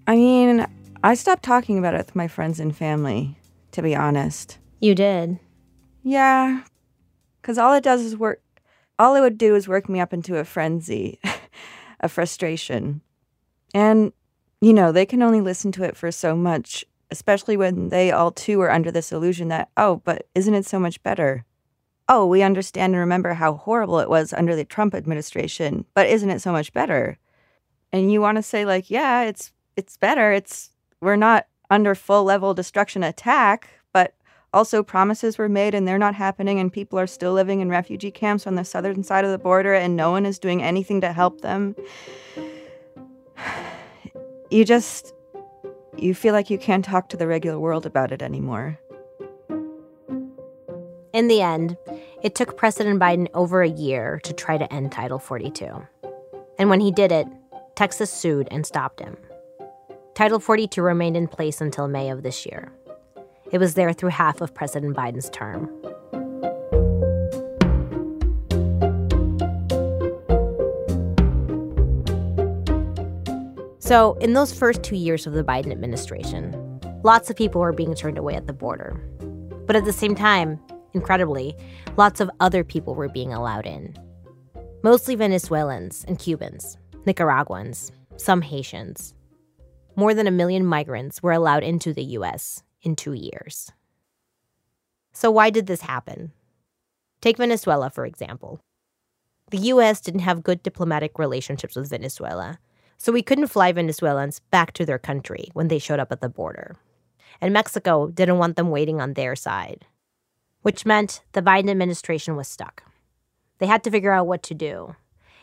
[0.07, 0.67] I mean,
[1.03, 3.39] I stopped talking about it with my friends and family,
[3.71, 4.59] to be honest.
[4.81, 5.39] You did?
[6.03, 6.63] Yeah.
[7.41, 8.43] Because all it does is work.
[8.99, 11.21] All it would do is work me up into a frenzy,
[12.01, 13.01] a frustration.
[13.73, 14.13] And,
[14.61, 18.33] you know, they can only listen to it for so much, especially when they all
[18.33, 21.45] too are under this illusion that, oh, but isn't it so much better?
[22.09, 26.31] Oh, we understand and remember how horrible it was under the Trump administration, but isn't
[26.31, 27.19] it so much better?
[27.93, 30.33] And you want to say, like, yeah, it's it's better.
[30.33, 34.15] It's we're not under full level destruction attack, but
[34.53, 38.11] also promises were made and they're not happening, and people are still living in refugee
[38.11, 41.13] camps on the southern side of the border, and no one is doing anything to
[41.13, 41.75] help them.
[44.51, 45.13] You just
[45.99, 48.79] you feel like you can't talk to the regular world about it anymore.
[51.13, 51.77] In the end,
[52.23, 55.87] it took President Biden over a year to try to end Title 42.
[56.59, 57.27] And when he did it,
[57.75, 59.17] Texas sued and stopped him.
[60.15, 62.73] Title 42 remained in place until May of this year.
[63.53, 65.71] It was there through half of President Biden's term.
[73.79, 77.95] So, in those first two years of the Biden administration, lots of people were being
[77.95, 79.01] turned away at the border.
[79.67, 80.61] But at the same time,
[80.93, 81.57] incredibly,
[81.97, 83.97] lots of other people were being allowed in.
[84.83, 89.15] Mostly Venezuelans and Cubans, Nicaraguans, some Haitians.
[89.99, 93.73] More than a million migrants were allowed into the US in two years.
[95.13, 96.31] So, why did this happen?
[97.21, 98.61] Take Venezuela, for example.
[99.51, 102.61] The US didn't have good diplomatic relationships with Venezuela,
[102.97, 106.29] so we couldn't fly Venezuelans back to their country when they showed up at the
[106.29, 106.77] border.
[107.41, 109.85] And Mexico didn't want them waiting on their side,
[110.63, 112.85] which meant the Biden administration was stuck.
[113.59, 114.95] They had to figure out what to do.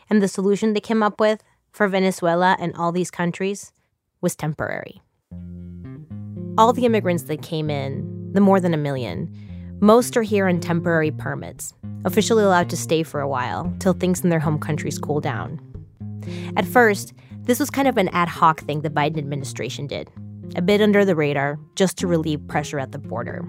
[0.08, 1.42] And the solution they came up with
[1.72, 3.72] for Venezuela and all these countries
[4.20, 5.00] was temporary.
[6.58, 9.30] All the immigrants that came in, the more than a million,
[9.80, 11.74] most are here on temporary permits,
[12.04, 15.60] officially allowed to stay for a while till things in their home countries cool down.
[16.56, 20.10] At first, this was kind of an ad hoc thing the Biden administration did,
[20.56, 23.46] a bit under the radar, just to relieve pressure at the border.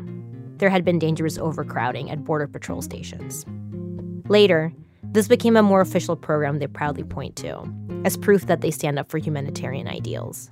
[0.58, 3.45] There had been dangerous overcrowding at Border Patrol stations.
[4.27, 4.73] Later,
[5.17, 7.63] this became a more official program they proudly point to,
[8.06, 10.47] as proof that they stand up for humanitarian ideals.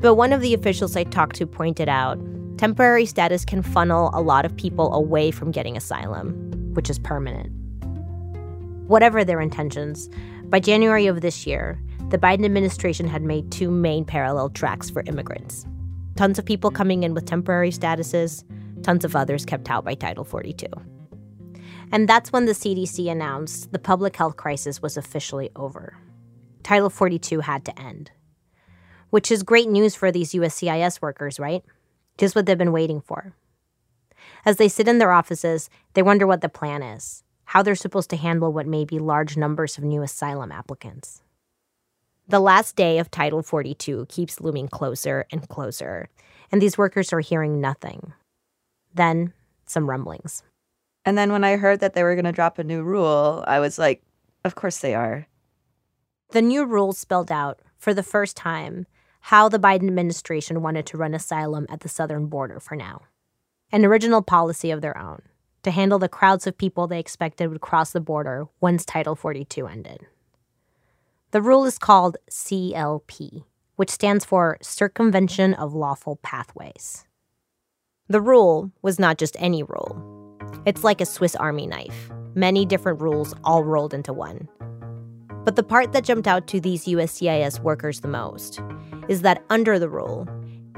[0.00, 2.18] But one of the officials I talked to pointed out
[2.58, 6.32] temporary status can funnel a lot of people away from getting asylum,
[6.74, 7.52] which is permanent.
[8.88, 10.10] Whatever their intentions,
[10.46, 15.04] by January of this year, the Biden administration had made two main parallel tracks for
[15.06, 15.64] immigrants
[16.16, 18.42] tons of people coming in with temporary statuses,
[18.82, 20.66] tons of others kept out by Title 42.
[21.92, 25.94] And that's when the CDC announced the public health crisis was officially over.
[26.62, 28.10] Title 42 had to end.
[29.10, 31.62] Which is great news for these USCIS workers, right?
[32.16, 33.34] Just what they've been waiting for.
[34.46, 38.08] As they sit in their offices, they wonder what the plan is, how they're supposed
[38.10, 41.22] to handle what may be large numbers of new asylum applicants.
[42.26, 46.08] The last day of Title 42 keeps looming closer and closer,
[46.50, 48.14] and these workers are hearing nothing.
[48.94, 49.34] Then,
[49.66, 50.42] some rumblings.
[51.04, 53.60] And then when I heard that they were going to drop a new rule, I
[53.60, 54.02] was like,
[54.44, 55.26] of course they are.
[56.30, 58.86] The new rules spelled out, for the first time,
[59.20, 63.02] how the Biden administration wanted to run asylum at the southern border for now.
[63.70, 65.22] An original policy of their own
[65.62, 69.66] to handle the crowds of people they expected would cross the border once Title 42
[69.66, 70.06] ended.
[71.30, 73.44] The rule is called CLP,
[73.76, 77.06] which stands for Circumvention of Lawful Pathways.
[78.08, 80.21] The rule was not just any rule,
[80.66, 84.48] it's like a Swiss Army knife, many different rules all rolled into one.
[85.44, 88.60] But the part that jumped out to these USCIS workers the most
[89.08, 90.28] is that under the rule,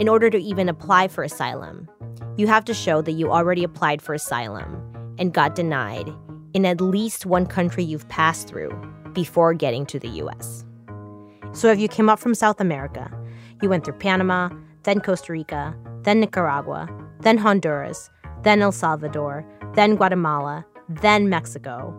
[0.00, 1.88] in order to even apply for asylum,
[2.36, 4.80] you have to show that you already applied for asylum
[5.18, 6.10] and got denied
[6.54, 8.70] in at least one country you've passed through
[9.12, 10.64] before getting to the US.
[11.52, 13.10] So if you came up from South America,
[13.62, 14.50] you went through Panama,
[14.82, 16.88] then Costa Rica, then Nicaragua,
[17.20, 18.10] then Honduras,
[18.42, 21.92] then El Salvador, then Guatemala, then Mexico,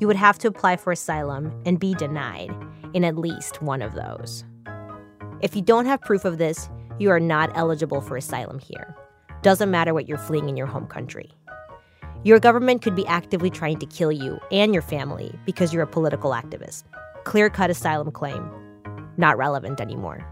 [0.00, 2.54] you would have to apply for asylum and be denied
[2.92, 4.44] in at least one of those.
[5.40, 8.94] If you don't have proof of this, you are not eligible for asylum here.
[9.42, 11.30] Doesn't matter what you're fleeing in your home country.
[12.24, 15.86] Your government could be actively trying to kill you and your family because you're a
[15.86, 16.84] political activist.
[17.24, 18.50] Clear cut asylum claim.
[19.16, 20.26] Not relevant anymore.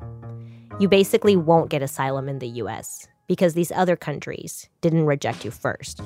[0.81, 5.51] You basically won't get asylum in the US because these other countries didn't reject you
[5.51, 6.01] first.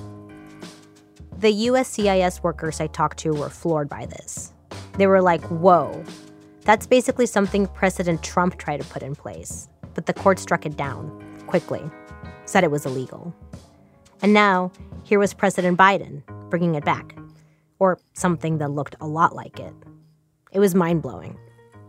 [1.39, 4.53] The USCIS workers I talked to were floored by this.
[4.95, 6.05] They were like, whoa,
[6.63, 10.77] that's basically something President Trump tried to put in place, but the court struck it
[10.77, 11.09] down
[11.47, 11.81] quickly,
[12.45, 13.33] said it was illegal.
[14.21, 14.73] And now,
[15.05, 17.15] here was President Biden bringing it back,
[17.79, 19.73] or something that looked a lot like it.
[20.51, 21.39] It was mind blowing.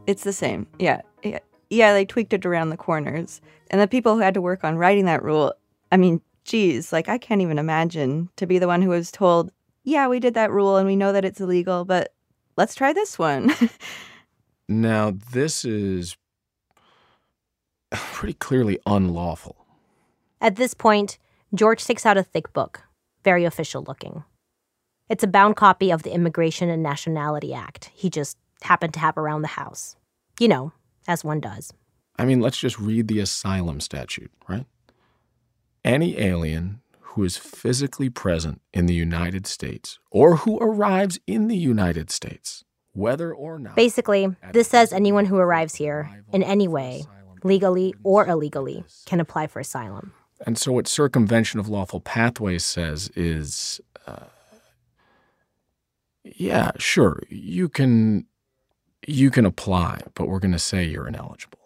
[0.06, 0.68] It's the same.
[0.78, 1.02] Yeah.
[1.24, 1.94] yeah.
[1.94, 3.42] They tweaked it around the corners.
[3.72, 5.54] And the people who had to work on writing that rule,
[5.92, 9.52] I mean, geez, like I can't even imagine to be the one who was told,
[9.84, 12.14] yeah, we did that rule and we know that it's illegal, but
[12.58, 13.54] let's try this one.
[14.68, 16.18] now, this is
[17.92, 19.56] pretty clearly unlawful.
[20.42, 21.20] At this point,
[21.54, 22.82] George takes out a thick book,
[23.24, 24.24] very official looking.
[25.08, 29.18] It's a bound copy of the Immigration and Nationality Act he just happened to have
[29.18, 29.96] around the house.
[30.40, 30.72] You know,
[31.08, 31.74] as one does.
[32.18, 34.66] I mean, let's just read the asylum statute, right?
[35.84, 41.58] Any alien who is physically present in the United States or who arrives in the
[41.58, 42.64] United States,
[42.94, 43.76] whether or not.
[43.76, 47.04] Basically, this says anyone who arrives here in any way,
[47.44, 50.14] legally or illegally, can apply for asylum.
[50.46, 54.26] And so, what circumvention of lawful pathways says is uh,
[56.24, 58.26] yeah, sure, you can
[59.08, 61.59] you can apply, but we're going to say you're ineligible.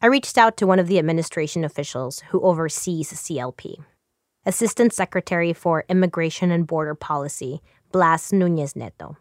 [0.00, 3.74] I reached out to one of the administration officials who oversees CLP,
[4.46, 9.16] Assistant Secretary for Immigration and Border Policy, Blas Nunez Neto.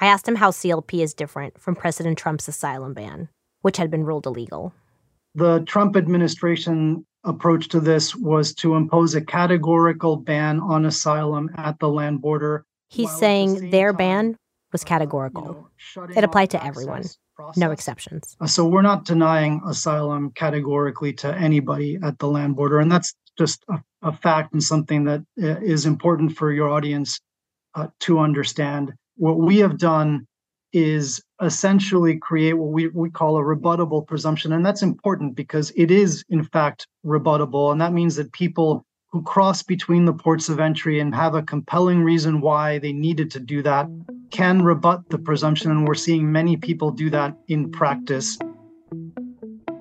[0.00, 3.28] I asked him how CLP is different from President Trump's asylum ban,
[3.62, 4.72] which had been ruled illegal.
[5.34, 11.80] The Trump administration approach to this was to impose a categorical ban on asylum at
[11.80, 12.64] the land border.
[12.90, 14.36] He's saying the their time, ban
[14.72, 15.68] was categorical.
[15.96, 17.04] You know, it applied to everyone,
[17.34, 17.56] process.
[17.56, 18.36] no exceptions.
[18.40, 22.80] Uh, so we're not denying asylum categorically to anybody at the land border.
[22.80, 27.20] And that's just a, a fact and something that uh, important for your audience
[27.74, 28.92] uh, to understand.
[29.16, 30.26] What we have done
[30.72, 34.52] is essentially create what we, we call a rebuttable presumption.
[34.52, 37.72] And that's important because it is, in fact, rebuttable.
[37.72, 38.84] And that means that people
[39.16, 43.30] who cross between the ports of entry and have a compelling reason why they needed
[43.30, 43.88] to do that
[44.30, 45.70] can rebut the presumption.
[45.70, 48.36] And we're seeing many people do that in practice.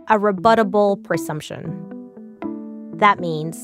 [0.07, 1.81] A rebuttable presumption.
[2.93, 3.57] That means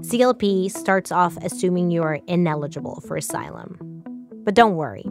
[0.00, 3.78] CLP starts off assuming you are ineligible for asylum.
[4.44, 5.04] But don't worry,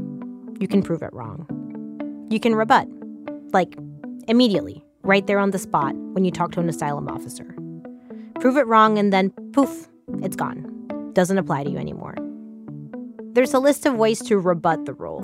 [0.59, 1.47] you can prove it wrong.
[2.29, 2.89] You can rebut,
[3.53, 3.77] like
[4.27, 7.55] immediately, right there on the spot when you talk to an asylum officer.
[8.41, 9.87] Prove it wrong, and then poof,
[10.21, 11.11] it's gone.
[11.13, 12.15] Doesn't apply to you anymore.
[13.33, 15.23] There's a list of ways to rebut the rule.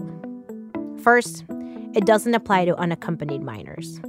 [1.04, 1.46] First,
[1.94, 4.00] it doesn't apply to unaccompanied minors.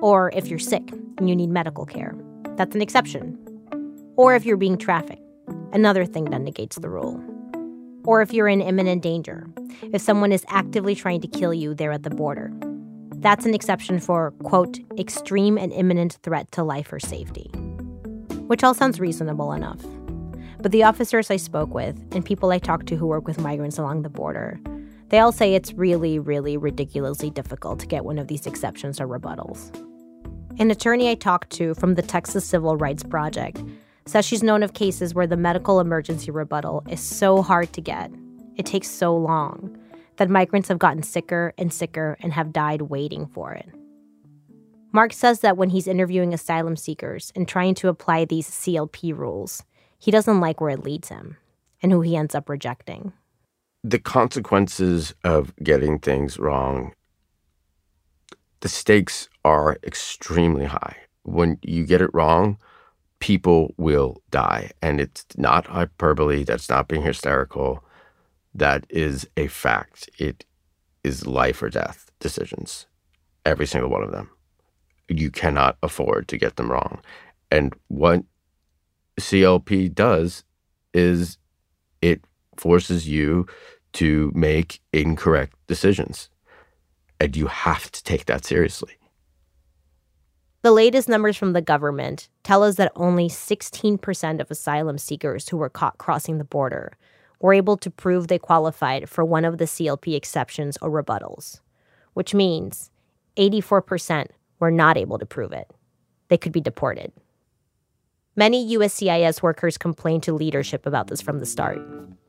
[0.00, 2.14] Or if you're sick and you need medical care,
[2.56, 3.38] that's an exception.
[4.16, 5.22] Or if you're being trafficked,
[5.72, 7.22] another thing that negates the rule.
[8.04, 9.46] Or if you're in imminent danger,
[9.92, 12.52] if someone is actively trying to kill you there at the border.
[13.16, 17.50] That's an exception for, quote, extreme and imminent threat to life or safety.
[18.46, 19.82] Which all sounds reasonable enough.
[20.64, 23.76] But the officers I spoke with and people I talked to who work with migrants
[23.76, 24.58] along the border,
[25.10, 29.06] they all say it's really, really ridiculously difficult to get one of these exceptions or
[29.06, 29.78] rebuttals.
[30.58, 33.62] An attorney I talked to from the Texas Civil Rights Project
[34.06, 38.10] says she's known of cases where the medical emergency rebuttal is so hard to get,
[38.56, 39.76] it takes so long,
[40.16, 43.68] that migrants have gotten sicker and sicker and have died waiting for it.
[44.92, 49.62] Mark says that when he's interviewing asylum seekers and trying to apply these CLP rules,
[50.04, 51.38] he doesn't like where it leads him
[51.82, 53.14] and who he ends up rejecting.
[53.82, 56.92] The consequences of getting things wrong,
[58.60, 60.96] the stakes are extremely high.
[61.22, 62.58] When you get it wrong,
[63.18, 64.72] people will die.
[64.82, 67.82] And it's not hyperbole, that's not being hysterical.
[68.54, 70.10] That is a fact.
[70.18, 70.44] It
[71.02, 72.84] is life or death decisions,
[73.46, 74.28] every single one of them.
[75.08, 77.00] You cannot afford to get them wrong.
[77.50, 78.24] And what
[79.18, 80.44] CLP does
[80.92, 81.38] is
[82.02, 82.24] it
[82.56, 83.46] forces you
[83.94, 86.28] to make incorrect decisions.
[87.20, 88.98] And you have to take that seriously.
[90.62, 95.56] The latest numbers from the government tell us that only 16% of asylum seekers who
[95.56, 96.96] were caught crossing the border
[97.40, 101.60] were able to prove they qualified for one of the CLP exceptions or rebuttals,
[102.14, 102.90] which means
[103.36, 105.70] 84% were not able to prove it.
[106.28, 107.12] They could be deported.
[108.36, 111.80] Many USCIS workers complained to leadership about this from the start.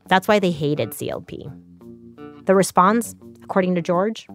[0.08, 2.45] That's why they hated CLP.
[2.45, 4.28] The response, according to George,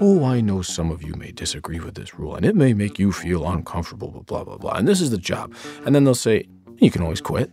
[0.00, 2.98] Oh, I know some of you may disagree with this rule, and it may make
[2.98, 4.72] you feel uncomfortable, but blah, blah, blah.
[4.72, 5.54] And this is the job.
[5.84, 6.48] And then they'll say,
[6.78, 7.52] you can always quit.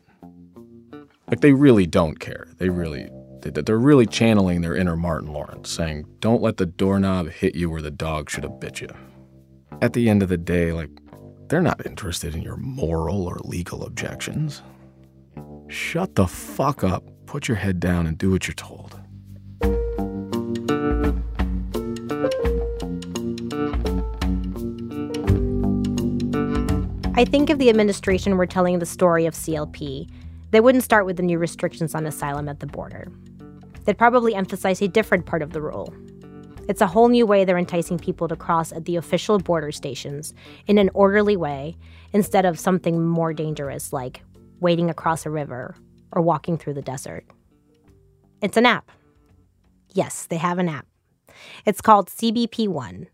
[1.27, 2.47] Like they really don't care.
[2.57, 3.09] They really,
[3.41, 7.81] they're really channeling their inner Martin Lawrence, saying, don't let the doorknob hit you where
[7.81, 8.89] the dog should have bit you.
[9.81, 10.89] At the end of the day, like,
[11.51, 14.61] they're not interested in your moral or legal objections.
[15.67, 18.97] Shut the fuck up, put your head down, and do what you're told.
[27.15, 30.09] I think if the administration were telling the story of CLP,
[30.51, 33.11] they wouldn't start with the new restrictions on asylum at the border.
[33.83, 35.93] They'd probably emphasize a different part of the rule.
[36.71, 40.33] It's a whole new way they're enticing people to cross at the official border stations
[40.67, 41.75] in an orderly way
[42.13, 44.23] instead of something more dangerous like
[44.61, 45.75] wading across a river
[46.13, 47.25] or walking through the desert.
[48.41, 48.89] It's an app.
[49.89, 50.87] Yes, they have an app.
[51.65, 53.07] It's called CBP One,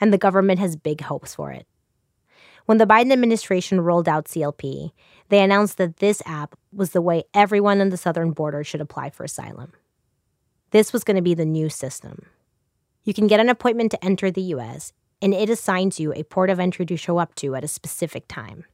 [0.00, 1.66] and the government has big hopes for it.
[2.64, 4.92] When the Biden administration rolled out CLP,
[5.28, 9.10] they announced that this app was the way everyone on the southern border should apply
[9.10, 9.74] for asylum.
[10.70, 12.24] This was going to be the new system.
[13.04, 16.50] You can get an appointment to enter the US, and it assigns you a port
[16.50, 18.64] of entry to show up to at a specific time.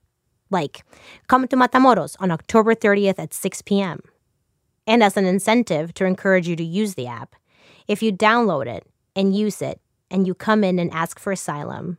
[0.51, 0.85] Like,
[1.27, 4.01] come to Matamoros on October 30th at 6 p.m.
[4.87, 7.37] And as an incentive to encourage you to use the app,
[7.87, 11.99] if you download it and use it, and you come in and ask for asylum,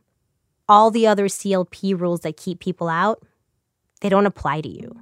[0.68, 3.22] all the other CLP rules that keep people out,
[4.00, 4.96] they don't apply to you.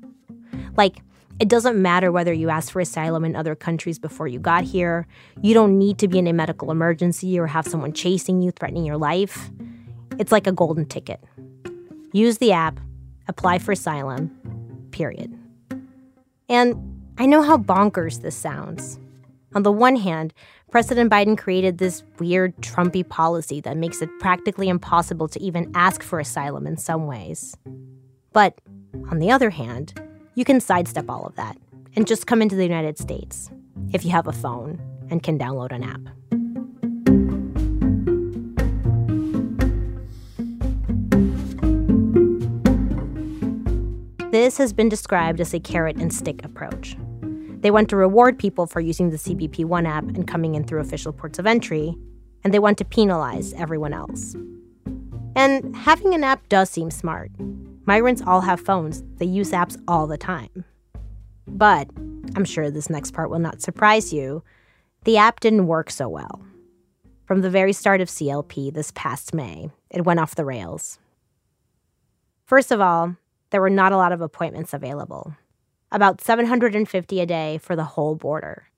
[0.76, 1.02] Like,
[1.40, 5.06] it doesn't matter whether you asked for asylum in other countries before you got here.
[5.40, 8.84] You don't need to be in a medical emergency or have someone chasing you, threatening
[8.84, 9.50] your life.
[10.18, 11.22] It's like a golden ticket.
[12.12, 12.80] Use the app,
[13.28, 14.36] apply for asylum,
[14.90, 15.32] period.
[16.48, 16.74] And
[17.18, 18.98] I know how bonkers this sounds.
[19.54, 20.34] On the one hand,
[20.70, 26.02] President Biden created this weird Trumpy policy that makes it practically impossible to even ask
[26.02, 27.56] for asylum in some ways.
[28.32, 28.60] But
[29.10, 29.98] on the other hand,
[30.38, 31.58] you can sidestep all of that
[31.96, 33.50] and just come into the United States
[33.92, 34.80] if you have a phone
[35.10, 36.00] and can download an app.
[44.30, 46.96] This has been described as a carrot and stick approach.
[47.60, 50.82] They want to reward people for using the CBP One app and coming in through
[50.82, 51.96] official ports of entry,
[52.44, 54.36] and they want to penalize everyone else.
[55.34, 57.32] And having an app does seem smart.
[57.88, 60.62] Migrants all have phones, they use apps all the time.
[61.46, 61.88] But
[62.36, 64.44] I'm sure this next part will not surprise you.
[65.04, 66.44] The app didn't work so well.
[67.24, 70.98] From the very start of CLP this past May, it went off the rails.
[72.44, 73.16] First of all,
[73.48, 75.34] there were not a lot of appointments available
[75.90, 78.68] about 750 a day for the whole border.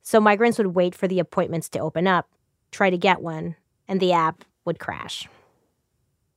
[0.00, 2.28] So migrants would wait for the appointments to open up,
[2.70, 3.56] try to get one,
[3.88, 5.26] and the app would crash.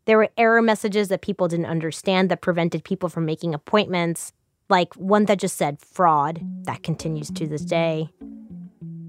[0.06, 4.34] There were error messages that people didn't understand that prevented people from making appointments,
[4.70, 8.10] like one that just said fraud, that continues to this day.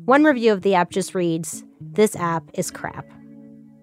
[0.05, 3.07] One review of the app just reads, This app is crap.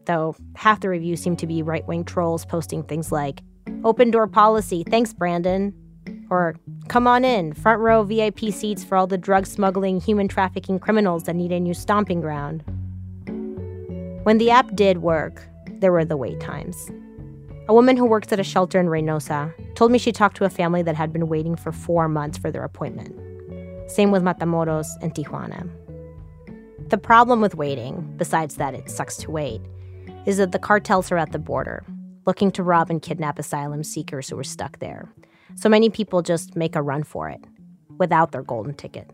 [0.06, 3.42] Though half the reviews seem to be right wing trolls posting things like,
[3.84, 5.74] Open door policy, thanks, Brandon.
[6.30, 6.56] Or,
[6.88, 11.24] come on in, front row VIP seats for all the drug smuggling, human trafficking criminals
[11.24, 12.64] that need a new stomping ground.
[14.24, 15.46] When the app did work,
[15.82, 16.90] there were the wait times.
[17.68, 20.50] A woman who works at a shelter in Reynosa told me she talked to a
[20.50, 23.14] family that had been waiting for four months for their appointment.
[23.92, 25.70] Same with Matamoros and Tijuana.
[26.90, 29.62] The problem with waiting, besides that it sucks to wait,
[30.26, 31.84] is that the cartels are at the border,
[32.26, 35.10] looking to rob and kidnap asylum seekers who are stuck there
[35.56, 37.44] so many people just make a run for it
[37.98, 39.10] without their golden ticket.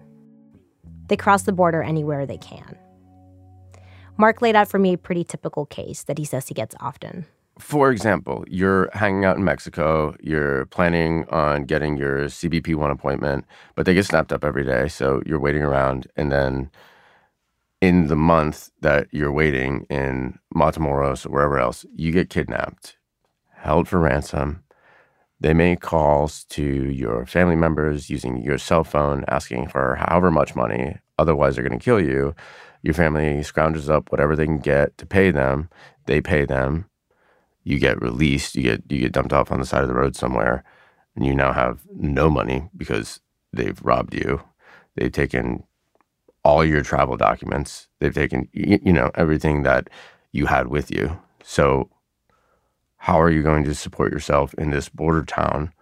[1.07, 2.77] They cross the border anywhere they can.
[4.17, 7.25] Mark laid out for me a pretty typical case that he says he gets often.
[7.59, 13.45] For example, you're hanging out in Mexico, you're planning on getting your CBP1 appointment,
[13.75, 14.87] but they get snapped up every day.
[14.87, 16.07] So you're waiting around.
[16.15, 16.69] And then
[17.81, 22.97] in the month that you're waiting in Matamoros or wherever else, you get kidnapped,
[23.55, 24.63] held for ransom.
[25.39, 30.55] They make calls to your family members using your cell phone, asking for however much
[30.55, 30.97] money.
[31.19, 32.35] Otherwise, they're going to kill you.
[32.83, 35.69] Your family scrounges up whatever they can get to pay them.
[36.05, 36.89] They pay them
[37.67, 40.15] you get released, you get you get dumped off on the side of the road
[40.15, 40.63] somewhere,
[41.17, 43.19] and you now have no money because
[43.51, 44.41] they've robbed you.
[44.95, 45.65] They've taken
[46.45, 47.89] all your travel documents.
[47.99, 49.89] They've taken you know everything that
[50.31, 51.19] you had with you.
[51.43, 51.89] So
[52.95, 55.73] how are you going to support yourself in this border town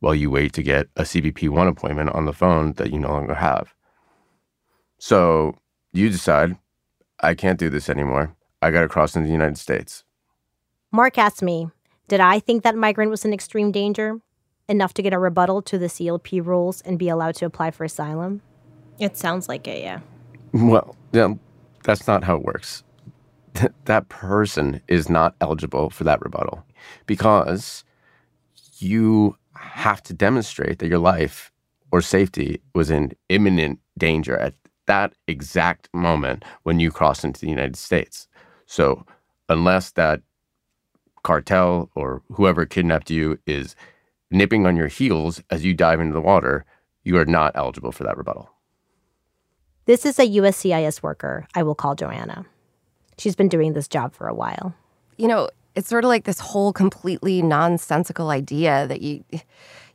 [0.00, 3.34] while you wait to get a CBP1 appointment on the phone that you no longer
[3.34, 3.74] have?
[4.98, 5.58] So
[5.94, 6.58] you decide,
[7.20, 8.34] I can't do this anymore.
[8.60, 10.04] I got to cross into the United States.
[10.92, 11.68] Mark asked me,
[12.08, 14.18] did I think that migrant was in extreme danger?
[14.68, 17.84] Enough to get a rebuttal to the CLP rules and be allowed to apply for
[17.84, 18.42] asylum?
[18.98, 20.00] It sounds like it, yeah.
[20.52, 21.34] Well, yeah,
[21.84, 22.82] that's not how it works.
[23.84, 26.64] that person is not eligible for that rebuttal
[27.06, 27.84] because
[28.78, 31.52] you have to demonstrate that your life
[31.92, 34.54] or safety was in imminent danger at
[34.86, 38.28] that exact moment when you cross into the United States.
[38.66, 39.04] So,
[39.48, 40.22] unless that
[41.22, 43.74] cartel or whoever kidnapped you is
[44.30, 46.64] nipping on your heels as you dive into the water,
[47.02, 48.50] you are not eligible for that rebuttal.
[49.86, 52.46] This is a USCIS worker I will call Joanna.
[53.18, 54.74] She's been doing this job for a while.
[55.18, 59.24] You know, it's sort of like this whole completely nonsensical idea that you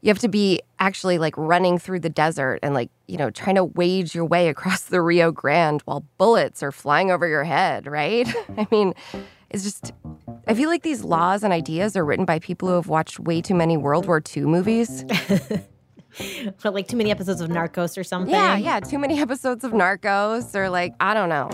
[0.02, 3.56] you have to be actually like running through the desert and like, you know, trying
[3.56, 7.86] to wage your way across the Rio Grande while bullets are flying over your head,
[7.86, 8.28] right?
[8.58, 8.94] I mean,
[9.50, 9.92] it's just
[10.48, 13.42] I feel like these laws and ideas are written by people who have watched way
[13.42, 15.04] too many World War II movies.
[16.62, 18.34] but like too many episodes of Narcos or something.
[18.34, 21.50] Yeah, yeah, too many episodes of Narcos or like I don't know.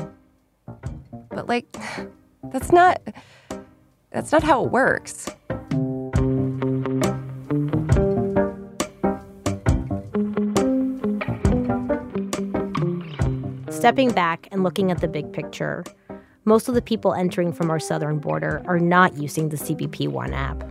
[1.29, 1.75] But like
[2.51, 3.01] that's not
[4.11, 5.29] that's not how it works.
[13.85, 15.83] Stepping back and looking at the big picture,
[16.43, 20.33] most of the people entering from our southern border are not using the CBP One
[20.33, 20.63] app.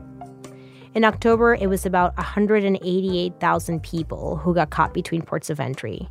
[0.95, 6.09] In October, it was about 188,000 people who got caught between ports of entry,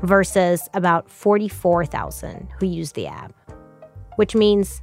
[0.00, 3.34] versus about 44,000 who used the app,
[4.16, 4.80] which means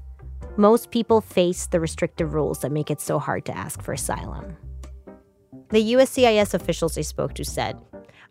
[0.57, 4.55] most people face the restrictive rules that make it so hard to ask for asylum.
[5.69, 7.75] The USCIS officials I spoke to said,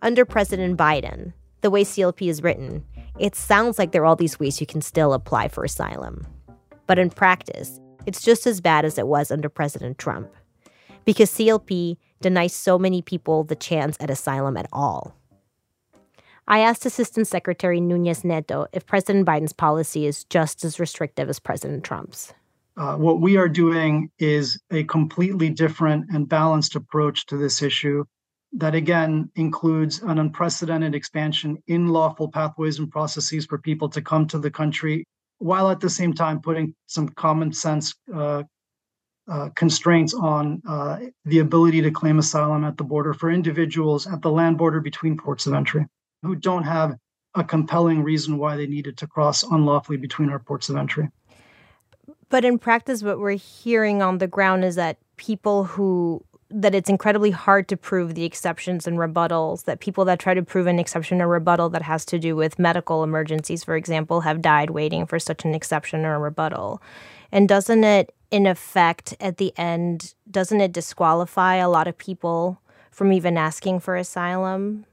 [0.02, 1.32] under President Biden,
[1.62, 2.84] the way CLP is written,
[3.18, 6.26] it sounds like there are all these ways you can still apply for asylum.
[6.86, 10.30] But in practice, it's just as bad as it was under President Trump.
[11.04, 15.14] Because CLP denies so many people the chance at asylum at all.
[16.46, 21.38] I asked Assistant Secretary Nunez Neto if President Biden's policy is just as restrictive as
[21.38, 22.34] President Trump's.
[22.76, 28.04] Uh, what we are doing is a completely different and balanced approach to this issue
[28.56, 34.26] that again includes an unprecedented expansion in lawful pathways and processes for people to come
[34.28, 35.04] to the country,
[35.38, 38.44] while at the same time putting some common sense uh,
[39.26, 44.22] uh, constraints on uh, the ability to claim asylum at the border for individuals at
[44.22, 45.84] the land border between ports of entry
[46.22, 46.94] who don't have
[47.34, 51.08] a compelling reason why they needed to cross unlawfully between our ports of entry.
[52.28, 56.24] But in practice, what we're hearing on the ground is that people who
[56.54, 60.42] that it's incredibly hard to prove the exceptions and rebuttals that people that try to
[60.42, 64.40] prove an exception or rebuttal that has to do with medical emergencies for example have
[64.40, 66.80] died waiting for such an exception or a rebuttal.
[67.32, 72.60] And doesn't it in effect at the end doesn't it disqualify a lot of people
[72.92, 74.86] from even asking for asylum?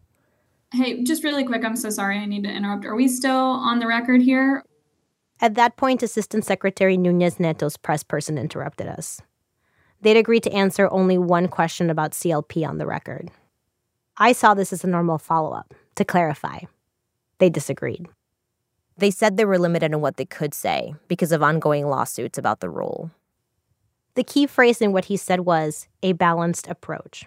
[0.74, 2.86] Hey just really quick i'm so sorry i need to interrupt.
[2.86, 4.64] Are we still on the record here?
[5.40, 9.22] At that point assistant secretary nunez neto's press person interrupted us
[10.02, 13.30] They'd agreed to answer only one question about CLP on the record.
[14.18, 16.62] I saw this as a normal follow up, to clarify.
[17.38, 18.08] They disagreed.
[18.98, 22.60] They said they were limited in what they could say because of ongoing lawsuits about
[22.60, 23.12] the rule.
[24.16, 27.26] The key phrase in what he said was a balanced approach.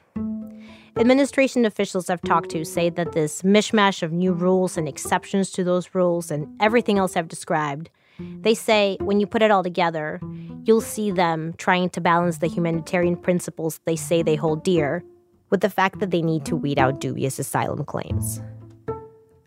[0.97, 5.65] Administration officials I've talked to say that this mishmash of new rules and exceptions to
[5.65, 10.21] those rules and everything else I've described they say when you put it all together,
[10.65, 15.05] you'll see them trying to balance the humanitarian principles they say they hold dear
[15.51, 18.41] with the fact that they need to weed out dubious asylum claims.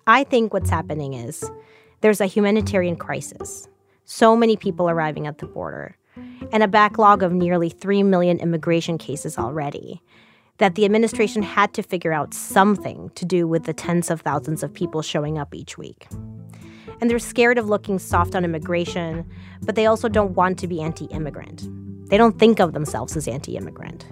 [0.06, 1.50] I think what's happening is
[2.02, 3.68] there's a humanitarian crisis.
[4.06, 5.98] So many people arriving at the border,
[6.52, 10.02] and a backlog of nearly 3 million immigration cases already,
[10.60, 14.64] that the administration had to figure out something to do with the tens of thousands
[14.64, 16.08] of people showing up each week.
[17.00, 19.26] And they're scared of looking soft on immigration,
[19.62, 21.68] but they also don't want to be anti immigrant.
[22.10, 24.06] They don't think of themselves as anti immigrant.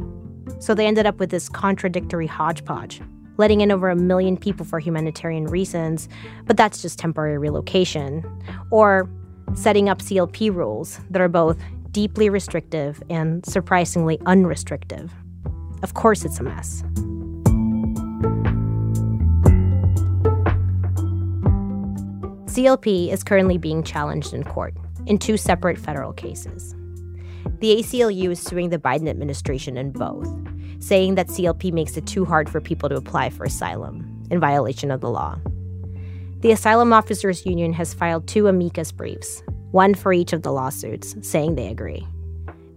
[0.59, 3.01] So they ended up with this contradictory hodgepodge,
[3.38, 6.07] letting in over a million people for humanitarian reasons,
[6.45, 8.23] but that's just temporary relocation.
[8.71, 9.09] Or
[9.53, 11.57] setting up CLP rules that are both
[11.91, 15.13] deeply restrictive and surprisingly unrestrictive.
[15.81, 16.83] Of course, it's a mess.
[22.56, 24.74] CLP is currently being challenged in court
[25.08, 26.74] in two separate federal cases.
[27.60, 30.30] The ACLU is suing the Biden administration in both,
[30.80, 34.89] saying that CLP makes it too hard for people to apply for asylum in violation
[34.89, 35.38] of the law.
[36.39, 41.14] The Asylum Officers Union has filed two amicus briefs, one for each of the lawsuits,
[41.28, 42.08] saying they agree.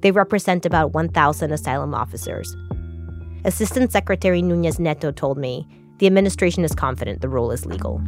[0.00, 2.56] They represent about 1,000 asylum officers.
[3.44, 5.68] Assistant Secretary Nunez Neto told me
[5.98, 8.02] the administration is confident the rule is legal.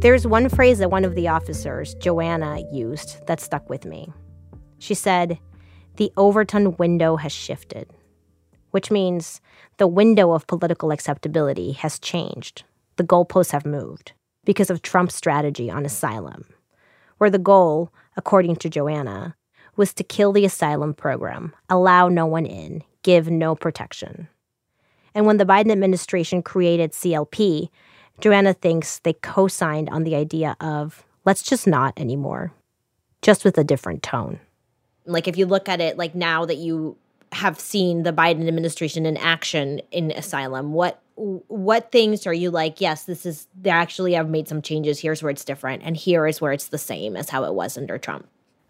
[0.00, 4.10] There's one phrase that one of the officers, Joanna, used that stuck with me.
[4.78, 5.38] She said,
[5.96, 7.90] The Overton window has shifted,
[8.70, 9.42] which means
[9.76, 12.64] the window of political acceptability has changed.
[12.96, 14.12] The goalposts have moved
[14.46, 16.46] because of Trump's strategy on asylum,
[17.18, 19.36] where the goal, according to Joanna,
[19.76, 24.28] was to kill the asylum program, allow no one in, give no protection.
[25.14, 27.68] And when the Biden administration created CLP,
[28.20, 32.52] Joanna thinks they co signed on the idea of let's just not anymore,
[33.22, 34.40] just with a different tone.
[35.06, 36.96] Like, if you look at it, like now that you
[37.32, 42.80] have seen the Biden administration in action in asylum, what what things are you like
[42.80, 46.26] yes this is they actually have made some changes here's where it's different and here
[46.26, 48.26] is where it's the same as how it was under trump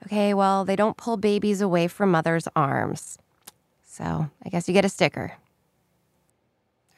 [0.07, 3.19] Okay, well, they don't pull babies away from mothers' arms.
[3.87, 5.33] So I guess you get a sticker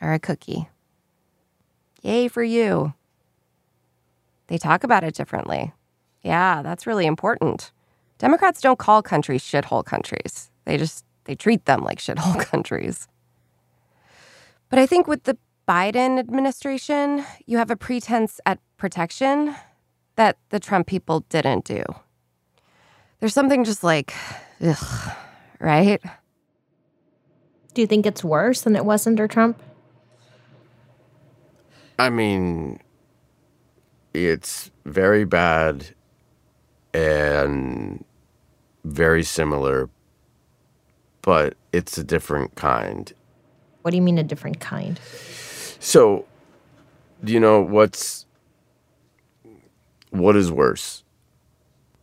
[0.00, 0.68] or a cookie.
[2.02, 2.94] Yay for you.
[4.48, 5.72] They talk about it differently.
[6.22, 7.72] Yeah, that's really important.
[8.18, 10.50] Democrats don't call countries shithole countries.
[10.64, 13.08] They just they treat them like shithole countries.
[14.68, 15.38] But I think with the
[15.68, 19.54] Biden administration, you have a pretense at protection
[20.16, 21.84] that the Trump people didn't do.
[23.20, 24.12] There's something just like,
[24.60, 25.12] ugh,
[25.60, 26.00] right?
[27.74, 29.62] do you think it's worse than it was under trump
[32.02, 32.80] I mean,
[34.12, 35.94] it's very bad
[36.92, 38.04] and
[38.82, 39.88] very similar,
[41.22, 43.12] but it's a different kind.
[43.82, 44.98] what do you mean a different kind
[45.78, 46.24] So,
[47.22, 48.26] do you know what's
[50.10, 51.04] what is worse?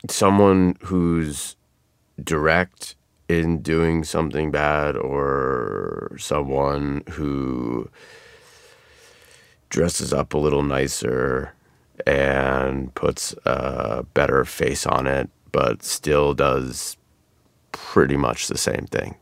[0.10, 1.58] Someone who's
[2.24, 2.96] direct
[3.28, 7.90] in doing something bad or someone who
[9.70, 11.54] dresses up a little nicer
[12.06, 16.98] and puts a better face on it but still does
[17.72, 19.16] pretty much the same thing.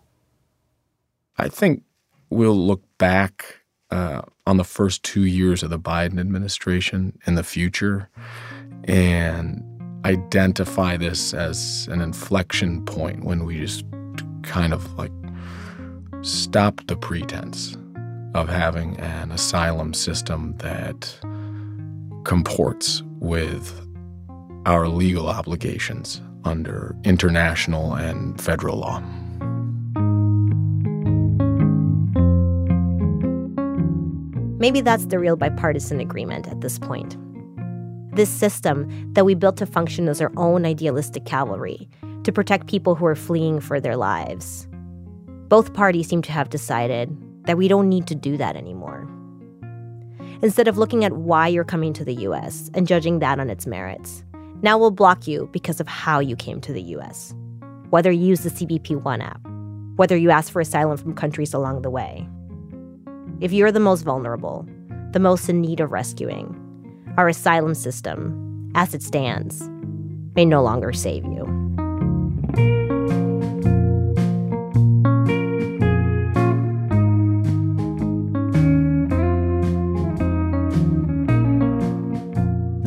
[1.37, 1.83] I think
[2.29, 7.43] we'll look back uh, on the first two years of the Biden administration in the
[7.43, 8.09] future
[8.85, 9.63] and
[10.05, 13.85] identify this as an inflection point when we just
[14.43, 15.11] kind of like
[16.21, 17.77] stop the pretense
[18.37, 21.17] of having an asylum system that
[22.23, 23.83] comports with
[24.67, 29.01] our legal obligations under international and federal law.
[34.59, 37.17] Maybe that's the real bipartisan agreement at this point.
[38.15, 41.89] This system that we built to function as our own idealistic cavalry
[42.23, 44.67] to protect people who are fleeing for their lives.
[45.47, 47.17] Both parties seem to have decided
[47.47, 49.07] that we don't need to do that anymore.
[50.41, 53.65] Instead of looking at why you're coming to the US and judging that on its
[53.65, 54.23] merits,
[54.61, 57.33] now we'll block you because of how you came to the US.
[57.89, 59.41] Whether you use the CBP One app,
[59.95, 62.27] whether you ask for asylum from countries along the way.
[63.41, 64.67] If you're the most vulnerable,
[65.11, 66.55] the most in need of rescuing,
[67.17, 69.67] our asylum system, as it stands,
[70.35, 71.66] may no longer save you.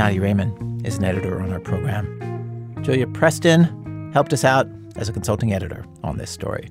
[0.01, 2.74] Nadia Reiman is an editor on our program.
[2.82, 6.70] Julia Preston helped us out as a consulting editor on this story.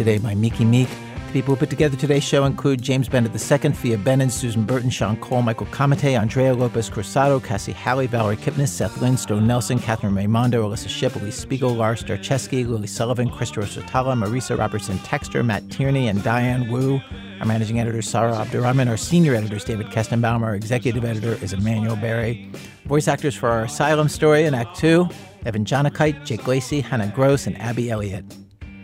[0.00, 0.88] Today by Miki Meek.
[1.26, 4.88] The people who put together today's show include James Bennett II, Fia Bennett, Susan Burton,
[4.88, 9.78] Sean Cole, Michael Comite, Andrea Lopez Cruzado, Cassie Howley, Valerie Kipnis, Seth Lind, Stone Nelson,
[9.78, 15.44] Catherine Raimondo, Alissa Shipp, Elise Spiegel, Lars Starcheski, Lily Sullivan, Christopher Swetala, Marisa Robertson Textor,
[15.44, 16.98] Matt Tierney, and Diane Wu.
[17.40, 18.88] Our managing editor Sarah Abdurrahman.
[18.88, 20.40] Our senior editor is David Kestenbaum.
[20.40, 22.50] Our executive editor is Emanuele Berry.
[22.86, 25.10] Voice actors for our asylum story in Act Two
[25.44, 28.24] Evan Jonigkeit, Jake Lacey, Hannah Gross, and Abby Elliott.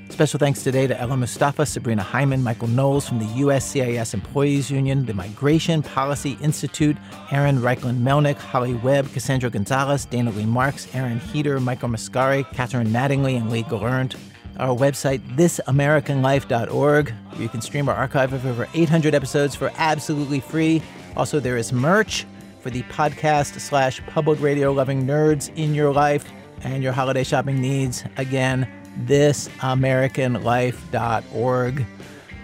[0.08, 5.04] Special thanks today to Ella Mustafa, Sabrina Hyman, Michael Knowles from the USCIS Employees Union,
[5.04, 6.96] the Migration Policy Institute,
[7.30, 12.86] Aaron Reichlin Melnick, Holly Webb, Cassandra Gonzalez, Dana Leigh Marks, Aaron Heater, Michael Mascari, Catherine
[12.88, 14.14] Mattingly, and Lee Gallant.
[14.58, 20.40] Our website, thisamericanlife.org, where you can stream our archive of over 800 episodes for absolutely
[20.40, 20.80] free.
[21.14, 22.24] Also, there is merch
[22.60, 26.32] for the podcast slash public radio loving nerds in your life
[26.62, 28.02] and your holiday shopping needs.
[28.16, 28.66] Again,
[29.04, 31.86] thisamericanlife.org.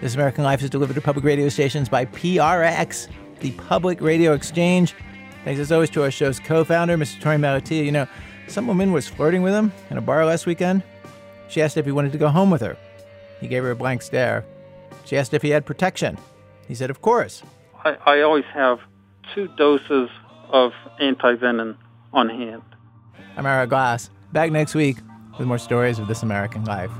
[0.01, 3.07] This American Life is delivered to public radio stations by PRX,
[3.39, 4.93] the Public Radio Exchange.
[5.45, 7.21] Thanks as always to our show's co-founder, Mr.
[7.21, 7.85] Torey Malatia.
[7.85, 8.07] You know,
[8.47, 10.83] some woman was flirting with him in a bar last weekend.
[11.47, 12.77] She asked if he wanted to go home with her.
[13.39, 14.43] He gave her a blank stare.
[15.05, 16.17] She asked if he had protection.
[16.67, 17.43] He said, of course.
[17.83, 18.79] I, I always have
[19.33, 20.09] two doses
[20.49, 21.75] of antivenin
[22.13, 22.61] on hand.
[23.35, 24.09] I'm Ira Glass.
[24.31, 24.97] Back next week
[25.37, 26.91] with more stories of This American Life.